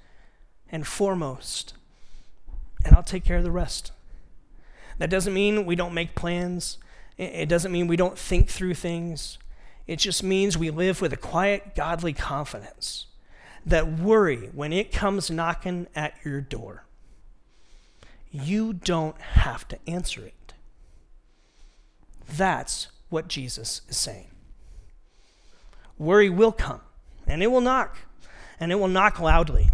and 0.70 0.86
foremost, 0.86 1.74
and 2.84 2.94
I'll 2.94 3.02
take 3.02 3.24
care 3.24 3.38
of 3.38 3.44
the 3.46 3.50
rest. 3.52 3.94
That 4.98 5.10
doesn't 5.10 5.34
mean 5.34 5.66
we 5.66 5.78
don't 5.78 5.94
make 5.94 6.16
plans. 6.16 6.80
It 7.18 7.48
doesn't 7.48 7.72
mean 7.72 7.88
we 7.88 7.96
don't 7.96 8.18
think 8.20 8.50
through 8.50 8.74
things. 8.74 9.38
It 9.86 9.98
just 9.98 10.24
means 10.24 10.58
we 10.58 10.70
live 10.70 11.02
with 11.02 11.14
a 11.14 11.18
quiet, 11.18 11.76
godly 11.76 12.14
confidence 12.14 13.08
that 13.66 14.00
worry, 14.00 14.50
when 14.54 14.74
it 14.74 14.92
comes 14.92 15.30
knocking 15.30 15.88
at 15.96 16.14
your 16.24 16.42
door, 16.42 16.86
you 18.32 18.74
don't 18.74 19.20
have 19.20 19.68
to 19.70 19.80
answer 19.88 20.24
it. 20.24 20.54
That's 22.28 22.88
what 23.10 23.28
Jesus 23.28 23.82
is 23.88 23.98
saying. 23.98 24.32
Worry 25.98 26.30
will 26.30 26.52
come, 26.52 26.82
and 27.28 27.44
it 27.44 27.48
will 27.48 27.62
knock, 27.62 27.98
and 28.60 28.72
it 28.72 28.76
will 28.76 28.88
knock 28.88 29.20
loudly. 29.20 29.70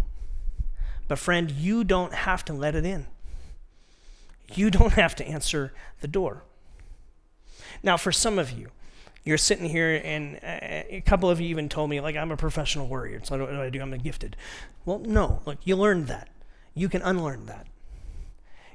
But, 1.08 1.18
friend, 1.18 1.50
you 1.50 1.82
don't 1.82 2.12
have 2.12 2.44
to 2.44 2.52
let 2.52 2.74
it 2.74 2.84
in. 2.84 3.06
You 4.54 4.70
don't 4.70 4.92
have 4.92 5.16
to 5.16 5.26
answer 5.26 5.72
the 6.00 6.08
door. 6.08 6.44
Now, 7.82 7.96
for 7.96 8.12
some 8.12 8.38
of 8.38 8.52
you, 8.52 8.68
you're 9.24 9.38
sitting 9.38 9.68
here, 9.68 10.00
and 10.02 10.36
uh, 10.36 10.86
a 10.88 11.02
couple 11.04 11.28
of 11.28 11.40
you 11.40 11.48
even 11.48 11.68
told 11.68 11.90
me, 11.90 12.00
like, 12.00 12.16
I'm 12.16 12.30
a 12.30 12.36
professional 12.36 12.88
worrier, 12.88 13.20
so 13.22 13.38
what 13.38 13.50
do 13.50 13.60
I 13.60 13.70
do? 13.70 13.80
I'm 13.80 13.92
a 13.92 13.98
gifted. 13.98 14.36
Well, 14.84 14.98
no, 15.00 15.42
look, 15.44 15.58
you 15.64 15.76
learned 15.76 16.06
that. 16.08 16.28
You 16.74 16.88
can 16.88 17.02
unlearn 17.02 17.46
that. 17.46 17.66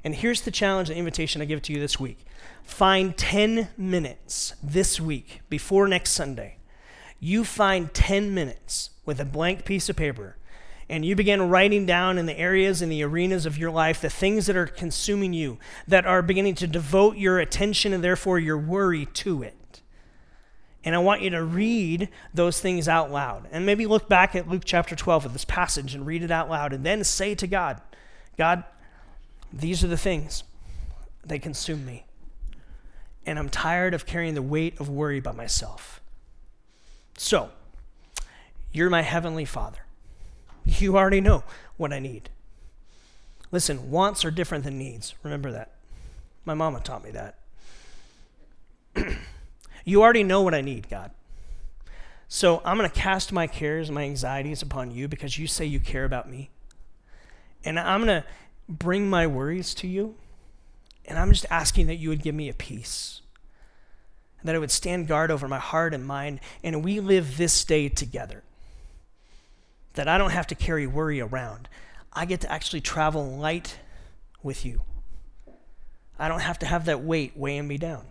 And 0.04 0.14
here's 0.14 0.42
the 0.42 0.52
challenge, 0.52 0.88
the 0.88 0.94
invitation 0.94 1.42
I 1.42 1.46
give 1.46 1.62
to 1.62 1.72
you 1.72 1.80
this 1.80 1.98
week. 1.98 2.24
Find 2.62 3.16
10 3.16 3.68
minutes 3.76 4.54
this 4.62 5.00
week 5.00 5.40
before 5.48 5.88
next 5.88 6.10
Sunday. 6.10 6.58
You 7.18 7.42
find 7.44 7.92
10 7.92 8.32
minutes 8.32 8.90
with 9.04 9.18
a 9.18 9.24
blank 9.24 9.64
piece 9.64 9.88
of 9.88 9.96
paper 9.96 10.36
and 10.88 11.04
you 11.04 11.16
begin 11.16 11.48
writing 11.50 11.84
down 11.86 12.18
in 12.18 12.26
the 12.26 12.38
areas 12.38 12.80
in 12.80 12.88
the 12.88 13.02
arenas 13.02 13.46
of 13.46 13.58
your 13.58 13.70
life 13.70 14.00
the 14.00 14.10
things 14.10 14.46
that 14.46 14.56
are 14.56 14.66
consuming 14.66 15.32
you, 15.32 15.58
that 15.88 16.06
are 16.06 16.22
beginning 16.22 16.54
to 16.54 16.66
devote 16.66 17.16
your 17.16 17.38
attention 17.38 17.92
and 17.92 18.04
therefore 18.04 18.38
your 18.38 18.58
worry 18.58 19.06
to 19.06 19.42
it. 19.42 19.56
And 20.86 20.94
I 20.94 20.98
want 20.98 21.20
you 21.20 21.30
to 21.30 21.42
read 21.42 22.10
those 22.32 22.60
things 22.60 22.86
out 22.86 23.10
loud. 23.10 23.48
And 23.50 23.66
maybe 23.66 23.86
look 23.86 24.08
back 24.08 24.36
at 24.36 24.48
Luke 24.48 24.62
chapter 24.64 24.94
12 24.94 25.26
of 25.26 25.32
this 25.32 25.44
passage 25.44 25.96
and 25.96 26.06
read 26.06 26.22
it 26.22 26.30
out 26.30 26.48
loud. 26.48 26.72
And 26.72 26.86
then 26.86 27.02
say 27.02 27.34
to 27.34 27.46
God, 27.48 27.80
God, 28.38 28.62
these 29.52 29.82
are 29.82 29.88
the 29.88 29.96
things. 29.96 30.44
They 31.24 31.40
consume 31.40 31.84
me. 31.84 32.06
And 33.26 33.36
I'm 33.36 33.48
tired 33.48 33.94
of 33.94 34.06
carrying 34.06 34.34
the 34.34 34.42
weight 34.42 34.78
of 34.78 34.88
worry 34.88 35.18
by 35.18 35.32
myself. 35.32 36.00
So, 37.18 37.50
you're 38.72 38.88
my 38.88 39.02
heavenly 39.02 39.44
Father. 39.44 39.80
You 40.64 40.96
already 40.96 41.20
know 41.20 41.42
what 41.76 41.92
I 41.92 41.98
need. 41.98 42.30
Listen, 43.50 43.90
wants 43.90 44.24
are 44.24 44.30
different 44.30 44.62
than 44.62 44.78
needs. 44.78 45.16
Remember 45.24 45.50
that. 45.50 45.72
My 46.44 46.54
mama 46.54 46.78
taught 46.78 47.02
me 47.02 47.10
that. 47.10 47.38
You 49.86 50.02
already 50.02 50.24
know 50.24 50.42
what 50.42 50.52
I 50.52 50.62
need, 50.62 50.90
God. 50.90 51.12
So 52.26 52.60
I'm 52.64 52.76
going 52.76 52.90
to 52.90 52.94
cast 52.94 53.32
my 53.32 53.46
cares, 53.46 53.88
my 53.88 54.02
anxieties 54.02 54.60
upon 54.60 54.90
you 54.90 55.06
because 55.06 55.38
you 55.38 55.46
say 55.46 55.64
you 55.64 55.78
care 55.78 56.04
about 56.04 56.28
me. 56.28 56.50
And 57.64 57.78
I'm 57.78 58.04
going 58.04 58.22
to 58.22 58.28
bring 58.68 59.08
my 59.08 59.28
worries 59.28 59.74
to 59.74 59.86
you. 59.86 60.16
And 61.04 61.20
I'm 61.20 61.30
just 61.30 61.46
asking 61.50 61.86
that 61.86 61.94
you 61.94 62.08
would 62.08 62.20
give 62.20 62.34
me 62.34 62.48
a 62.48 62.52
peace. 62.52 63.22
And 64.40 64.48
that 64.48 64.56
it 64.56 64.58
would 64.58 64.72
stand 64.72 65.06
guard 65.06 65.30
over 65.30 65.46
my 65.46 65.60
heart 65.60 65.94
and 65.94 66.04
mind. 66.04 66.40
And 66.64 66.84
we 66.84 66.98
live 66.98 67.36
this 67.36 67.64
day 67.64 67.88
together. 67.88 68.42
That 69.94 70.08
I 70.08 70.18
don't 70.18 70.30
have 70.30 70.48
to 70.48 70.56
carry 70.56 70.88
worry 70.88 71.20
around. 71.20 71.68
I 72.12 72.24
get 72.24 72.40
to 72.40 72.50
actually 72.50 72.80
travel 72.80 73.24
light 73.36 73.78
with 74.42 74.66
you. 74.66 74.80
I 76.18 76.26
don't 76.26 76.40
have 76.40 76.58
to 76.58 76.66
have 76.66 76.86
that 76.86 77.02
weight 77.02 77.36
weighing 77.36 77.68
me 77.68 77.78
down 77.78 78.06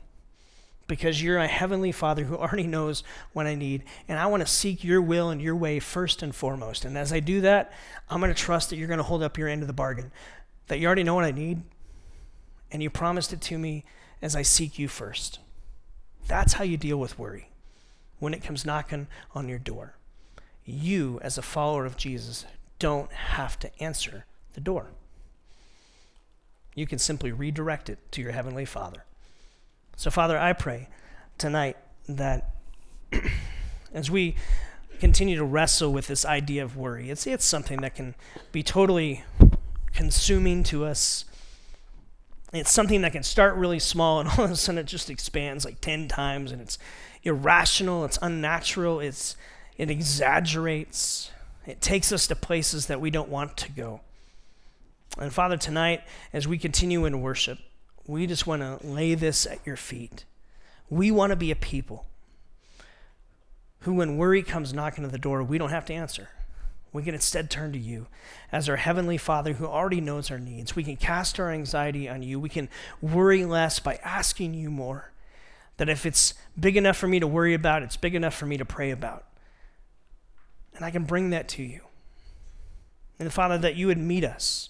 because 0.88 1.22
you're 1.22 1.38
a 1.38 1.48
heavenly 1.48 1.92
Father 1.92 2.24
who 2.24 2.36
already 2.36 2.68
knows 2.68 3.04
what 3.34 3.48
I 3.48 3.56
need. 3.56 3.84
And 4.08 4.20
I 4.20 4.28
want 4.28 4.42
to 4.42 4.48
seek 4.48 4.84
your 4.84 5.02
will 5.02 5.30
and 5.30 5.42
your 5.42 5.56
way 5.56 5.80
first 5.80 6.22
and 6.22 6.34
foremost. 6.34 6.86
And 6.86 6.98
as 6.98 7.12
I 7.12 7.20
do 7.20 7.42
that, 7.42 7.72
I'm 8.10 8.20
going 8.20 8.34
to 8.34 8.40
trust 8.40 8.70
that 8.70 8.78
you're 8.78 8.88
going 8.88 8.98
to 8.98 9.04
hold 9.04 9.24
up 9.24 9.38
your 9.38 9.48
end 9.48 9.62
of 9.62 9.68
the 9.68 9.74
bargain, 9.74 10.12
that 10.68 10.80
you 10.80 10.88
already 10.88 11.04
know 11.04 11.16
what 11.16 11.26
I 11.26 11.32
need, 11.32 11.64
and 12.72 12.84
you 12.84 12.90
promised 12.90 13.34
it 13.34 13.42
to 13.42 13.58
me 13.58 13.84
as 14.22 14.36
I 14.36 14.42
seek 14.42 14.78
you 14.78 14.88
first. 14.88 15.40
That's 16.28 16.54
how 16.54 16.64
you 16.64 16.78
deal 16.78 16.98
with 16.98 17.20
worry 17.20 17.50
when 18.20 18.34
it 18.34 18.44
comes 18.44 18.66
knocking 18.66 19.08
on 19.34 19.50
your 19.50 19.60
door. 19.60 19.96
You, 20.64 21.20
as 21.22 21.38
a 21.38 21.44
follower 21.44 21.86
of 21.86 21.98
Jesus, 21.98 22.46
don't 22.80 23.12
have 23.12 23.60
to 23.60 23.84
answer 23.84 24.26
the 24.54 24.62
door. 24.62 24.88
You 26.74 26.88
can 26.88 27.00
simply 27.00 27.32
redirect 27.32 27.90
it 27.90 28.00
to 28.12 28.22
your 28.22 28.32
Heavenly 28.32 28.66
Father. 28.66 29.06
So, 29.98 30.12
Father, 30.12 30.38
I 30.38 30.54
pray 30.54 30.90
tonight 31.38 31.78
that 32.10 32.52
as 33.94 34.12
we 34.12 34.36
continue 35.00 35.38
to 35.38 35.44
wrestle 35.44 35.94
with 35.94 36.08
this 36.08 36.26
idea 36.26 36.64
of 36.64 36.76
worry, 36.76 37.10
it's, 37.10 37.26
it's 37.26 37.46
something 37.46 37.82
that 37.82 37.96
can 37.96 38.16
be 38.52 38.62
totally 38.62 39.24
consuming 39.94 40.64
to 40.64 40.86
us. 40.86 41.26
It's 42.52 42.72
something 42.72 43.02
that 43.02 43.14
can 43.14 43.24
start 43.24 43.56
really 43.56 43.80
small 43.80 44.20
and 44.20 44.30
all 44.38 44.46
of 44.46 44.52
a 44.52 44.56
sudden 44.56 44.80
it 44.80 44.86
just 44.86 45.10
expands 45.10 45.64
like 45.64 45.80
10 45.80 46.10
times 46.10 46.52
and 46.52 46.62
it's 46.62 46.78
irrational, 47.24 48.04
it's 48.04 48.20
unnatural, 48.22 49.00
it's, 49.00 49.38
it 49.78 49.90
exaggerates, 49.90 51.32
it 51.66 51.80
takes 51.80 52.12
us 52.12 52.28
to 52.28 52.36
places 52.36 52.88
that 52.88 53.00
we 53.00 53.10
don't 53.10 53.30
want 53.30 53.56
to 53.58 53.72
go. 53.72 54.02
And 55.18 55.34
Father, 55.34 55.56
tonight, 55.56 56.02
as 56.34 56.48
we 56.48 56.58
continue 56.58 57.06
in 57.06 57.22
worship, 57.22 57.60
we 58.08 58.28
just 58.28 58.46
want 58.46 58.62
to 58.62 58.86
lay 58.86 59.16
this 59.16 59.46
at 59.46 59.66
your 59.66 59.78
feet. 59.78 60.26
We 60.90 61.12
want 61.12 61.32
to 61.32 61.36
be 61.36 61.52
a 61.52 61.56
people 61.56 62.06
who, 63.80 63.94
when 63.94 64.18
worry 64.18 64.44
comes 64.44 64.74
knocking 64.74 65.04
at 65.04 65.12
the 65.12 65.18
door, 65.18 65.44
we 65.44 65.58
don't 65.58 65.70
have 65.70 65.86
to 65.86 65.94
answer. 65.94 66.30
We 66.94 67.04
can 67.04 67.14
instead 67.14 67.50
turn 67.50 67.74
to 67.74 67.80
you 67.80 68.08
as 68.52 68.70
our 68.70 68.78
Heavenly 68.78 69.18
Father 69.18 69.54
who 69.54 69.66
already 69.66 70.00
knows 70.00 70.32
our 70.32 70.40
needs. 70.40 70.76
We 70.76 70.84
can 70.84 70.96
cast 70.96 71.40
our 71.40 71.52
anxiety 71.52 72.08
on 72.08 72.24
you. 72.24 72.40
We 72.40 72.50
can 72.50 72.70
worry 73.02 73.44
less 73.44 73.80
by 73.80 74.00
asking 74.04 74.54
you 74.54 74.72
more. 74.72 75.12
That 75.78 75.90
if 75.90 76.06
it's 76.06 76.36
big 76.58 76.78
enough 76.78 76.96
for 76.96 77.08
me 77.08 77.20
to 77.20 77.28
worry 77.28 77.54
about, 77.54 77.84
it's 77.84 77.98
big 77.98 78.16
enough 78.16 78.34
for 78.34 78.46
me 78.46 78.56
to 78.56 78.64
pray 78.64 78.92
about. 78.92 79.26
And 80.74 80.86
I 80.86 80.92
can 80.92 81.04
bring 81.04 81.32
that 81.32 81.50
to 81.50 81.64
you. 81.64 81.82
And 83.20 83.32
Father, 83.32 83.58
that 83.58 83.76
you 83.76 83.88
would 83.88 83.98
meet 83.98 84.24
us 84.24 84.70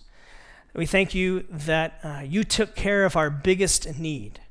we 0.75 0.85
thank 0.85 1.15
you 1.15 1.45
that 1.49 1.99
uh, 2.03 2.21
you 2.25 2.43
took 2.43 2.75
care 2.75 3.05
of 3.05 3.15
our 3.15 3.29
biggest 3.29 3.97
need. 3.97 4.41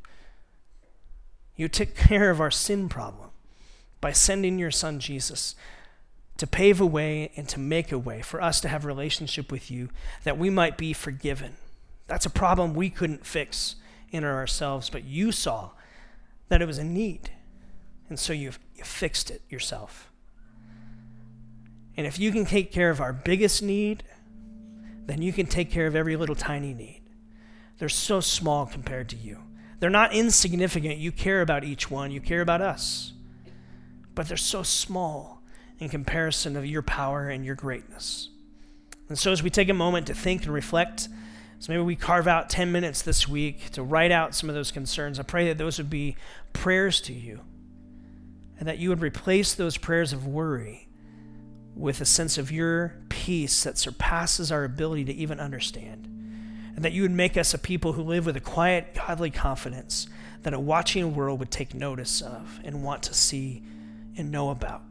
You 1.56 1.68
took 1.68 1.94
care 1.94 2.30
of 2.30 2.40
our 2.40 2.50
sin 2.50 2.88
problem 2.88 3.30
by 4.00 4.12
sending 4.12 4.58
your 4.58 4.70
son 4.70 5.00
Jesus 5.00 5.54
to 6.38 6.46
pave 6.46 6.80
a 6.80 6.86
way 6.86 7.30
and 7.36 7.48
to 7.48 7.60
make 7.60 7.92
a 7.92 7.98
way 7.98 8.22
for 8.22 8.42
us 8.42 8.60
to 8.62 8.68
have 8.68 8.84
a 8.84 8.88
relationship 8.88 9.52
with 9.52 9.70
you 9.70 9.90
that 10.24 10.38
we 10.38 10.50
might 10.50 10.76
be 10.76 10.92
forgiven. 10.92 11.56
That's 12.06 12.26
a 12.26 12.30
problem 12.30 12.74
we 12.74 12.90
couldn't 12.90 13.24
fix 13.24 13.76
in 14.10 14.24
ourselves, 14.24 14.90
but 14.90 15.04
you 15.04 15.30
saw 15.30 15.70
that 16.48 16.60
it 16.60 16.66
was 16.66 16.78
a 16.78 16.84
need. 16.84 17.30
And 18.08 18.18
so 18.18 18.32
you 18.32 18.52
fixed 18.82 19.30
it 19.30 19.42
yourself. 19.48 20.10
And 21.96 22.06
if 22.06 22.18
you 22.18 22.32
can 22.32 22.44
take 22.44 22.72
care 22.72 22.90
of 22.90 23.00
our 23.00 23.12
biggest 23.12 23.62
need 23.62 24.02
then 25.06 25.22
you 25.22 25.32
can 25.32 25.46
take 25.46 25.70
care 25.70 25.86
of 25.86 25.96
every 25.96 26.16
little 26.16 26.34
tiny 26.34 26.74
need. 26.74 27.02
They're 27.78 27.88
so 27.88 28.20
small 28.20 28.66
compared 28.66 29.08
to 29.10 29.16
you. 29.16 29.38
They're 29.80 29.90
not 29.90 30.14
insignificant. 30.14 30.98
You 30.98 31.12
care 31.12 31.42
about 31.42 31.64
each 31.64 31.90
one, 31.90 32.10
you 32.10 32.20
care 32.20 32.40
about 32.40 32.60
us. 32.60 33.12
But 34.14 34.28
they're 34.28 34.36
so 34.36 34.62
small 34.62 35.42
in 35.78 35.88
comparison 35.88 36.56
of 36.56 36.64
your 36.64 36.82
power 36.82 37.28
and 37.28 37.44
your 37.44 37.56
greatness. 37.56 38.30
And 39.08 39.18
so, 39.18 39.32
as 39.32 39.42
we 39.42 39.50
take 39.50 39.68
a 39.68 39.74
moment 39.74 40.06
to 40.06 40.14
think 40.14 40.44
and 40.44 40.54
reflect, 40.54 41.08
so 41.58 41.72
maybe 41.72 41.82
we 41.82 41.96
carve 41.96 42.26
out 42.26 42.48
10 42.48 42.72
minutes 42.72 43.02
this 43.02 43.28
week 43.28 43.70
to 43.72 43.82
write 43.82 44.10
out 44.10 44.34
some 44.34 44.48
of 44.48 44.54
those 44.54 44.70
concerns. 44.70 45.18
I 45.18 45.22
pray 45.22 45.48
that 45.48 45.58
those 45.58 45.78
would 45.78 45.90
be 45.90 46.16
prayers 46.52 47.00
to 47.02 47.12
you 47.12 47.40
and 48.58 48.68
that 48.68 48.78
you 48.78 48.88
would 48.88 49.02
replace 49.02 49.54
those 49.54 49.76
prayers 49.76 50.12
of 50.12 50.26
worry 50.26 50.88
with 51.76 52.00
a 52.00 52.04
sense 52.04 52.38
of 52.38 52.52
your 52.52 52.94
peace 53.08 53.64
that 53.64 53.78
surpasses 53.78 54.52
our 54.52 54.64
ability 54.64 55.04
to 55.06 55.14
even 55.14 55.40
understand. 55.40 56.06
And 56.76 56.84
that 56.84 56.92
you 56.92 57.02
would 57.02 57.10
make 57.10 57.36
us 57.36 57.54
a 57.54 57.58
people 57.58 57.92
who 57.92 58.02
live 58.02 58.26
with 58.26 58.36
a 58.36 58.40
quiet, 58.40 58.94
godly 58.94 59.30
confidence 59.30 60.08
that 60.42 60.54
a 60.54 60.60
watching 60.60 61.14
world 61.14 61.38
would 61.38 61.50
take 61.50 61.74
notice 61.74 62.20
of 62.20 62.60
and 62.64 62.82
want 62.82 63.02
to 63.04 63.14
see 63.14 63.62
and 64.16 64.30
know 64.30 64.50
about. 64.50 64.82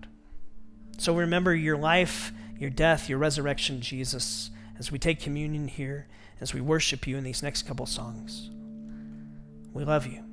So 0.98 1.16
remember 1.16 1.54
your 1.54 1.78
life, 1.78 2.32
your 2.58 2.70
death, 2.70 3.10
your 3.10 3.20
resurrection, 3.20 3.82
Jesus, 3.82 4.50
as 4.80 4.92
we 4.92 5.00
take 5.00 5.20
communion 5.20 5.68
here, 5.68 6.08
as 6.42 6.54
we 6.54 6.62
worship 6.62 7.06
you 7.06 7.18
in 7.18 7.24
these 7.24 7.44
next 7.44 7.64
couple 7.64 7.86
songs. 7.86 8.50
We 9.74 9.84
love 9.84 10.08
you. 10.08 10.33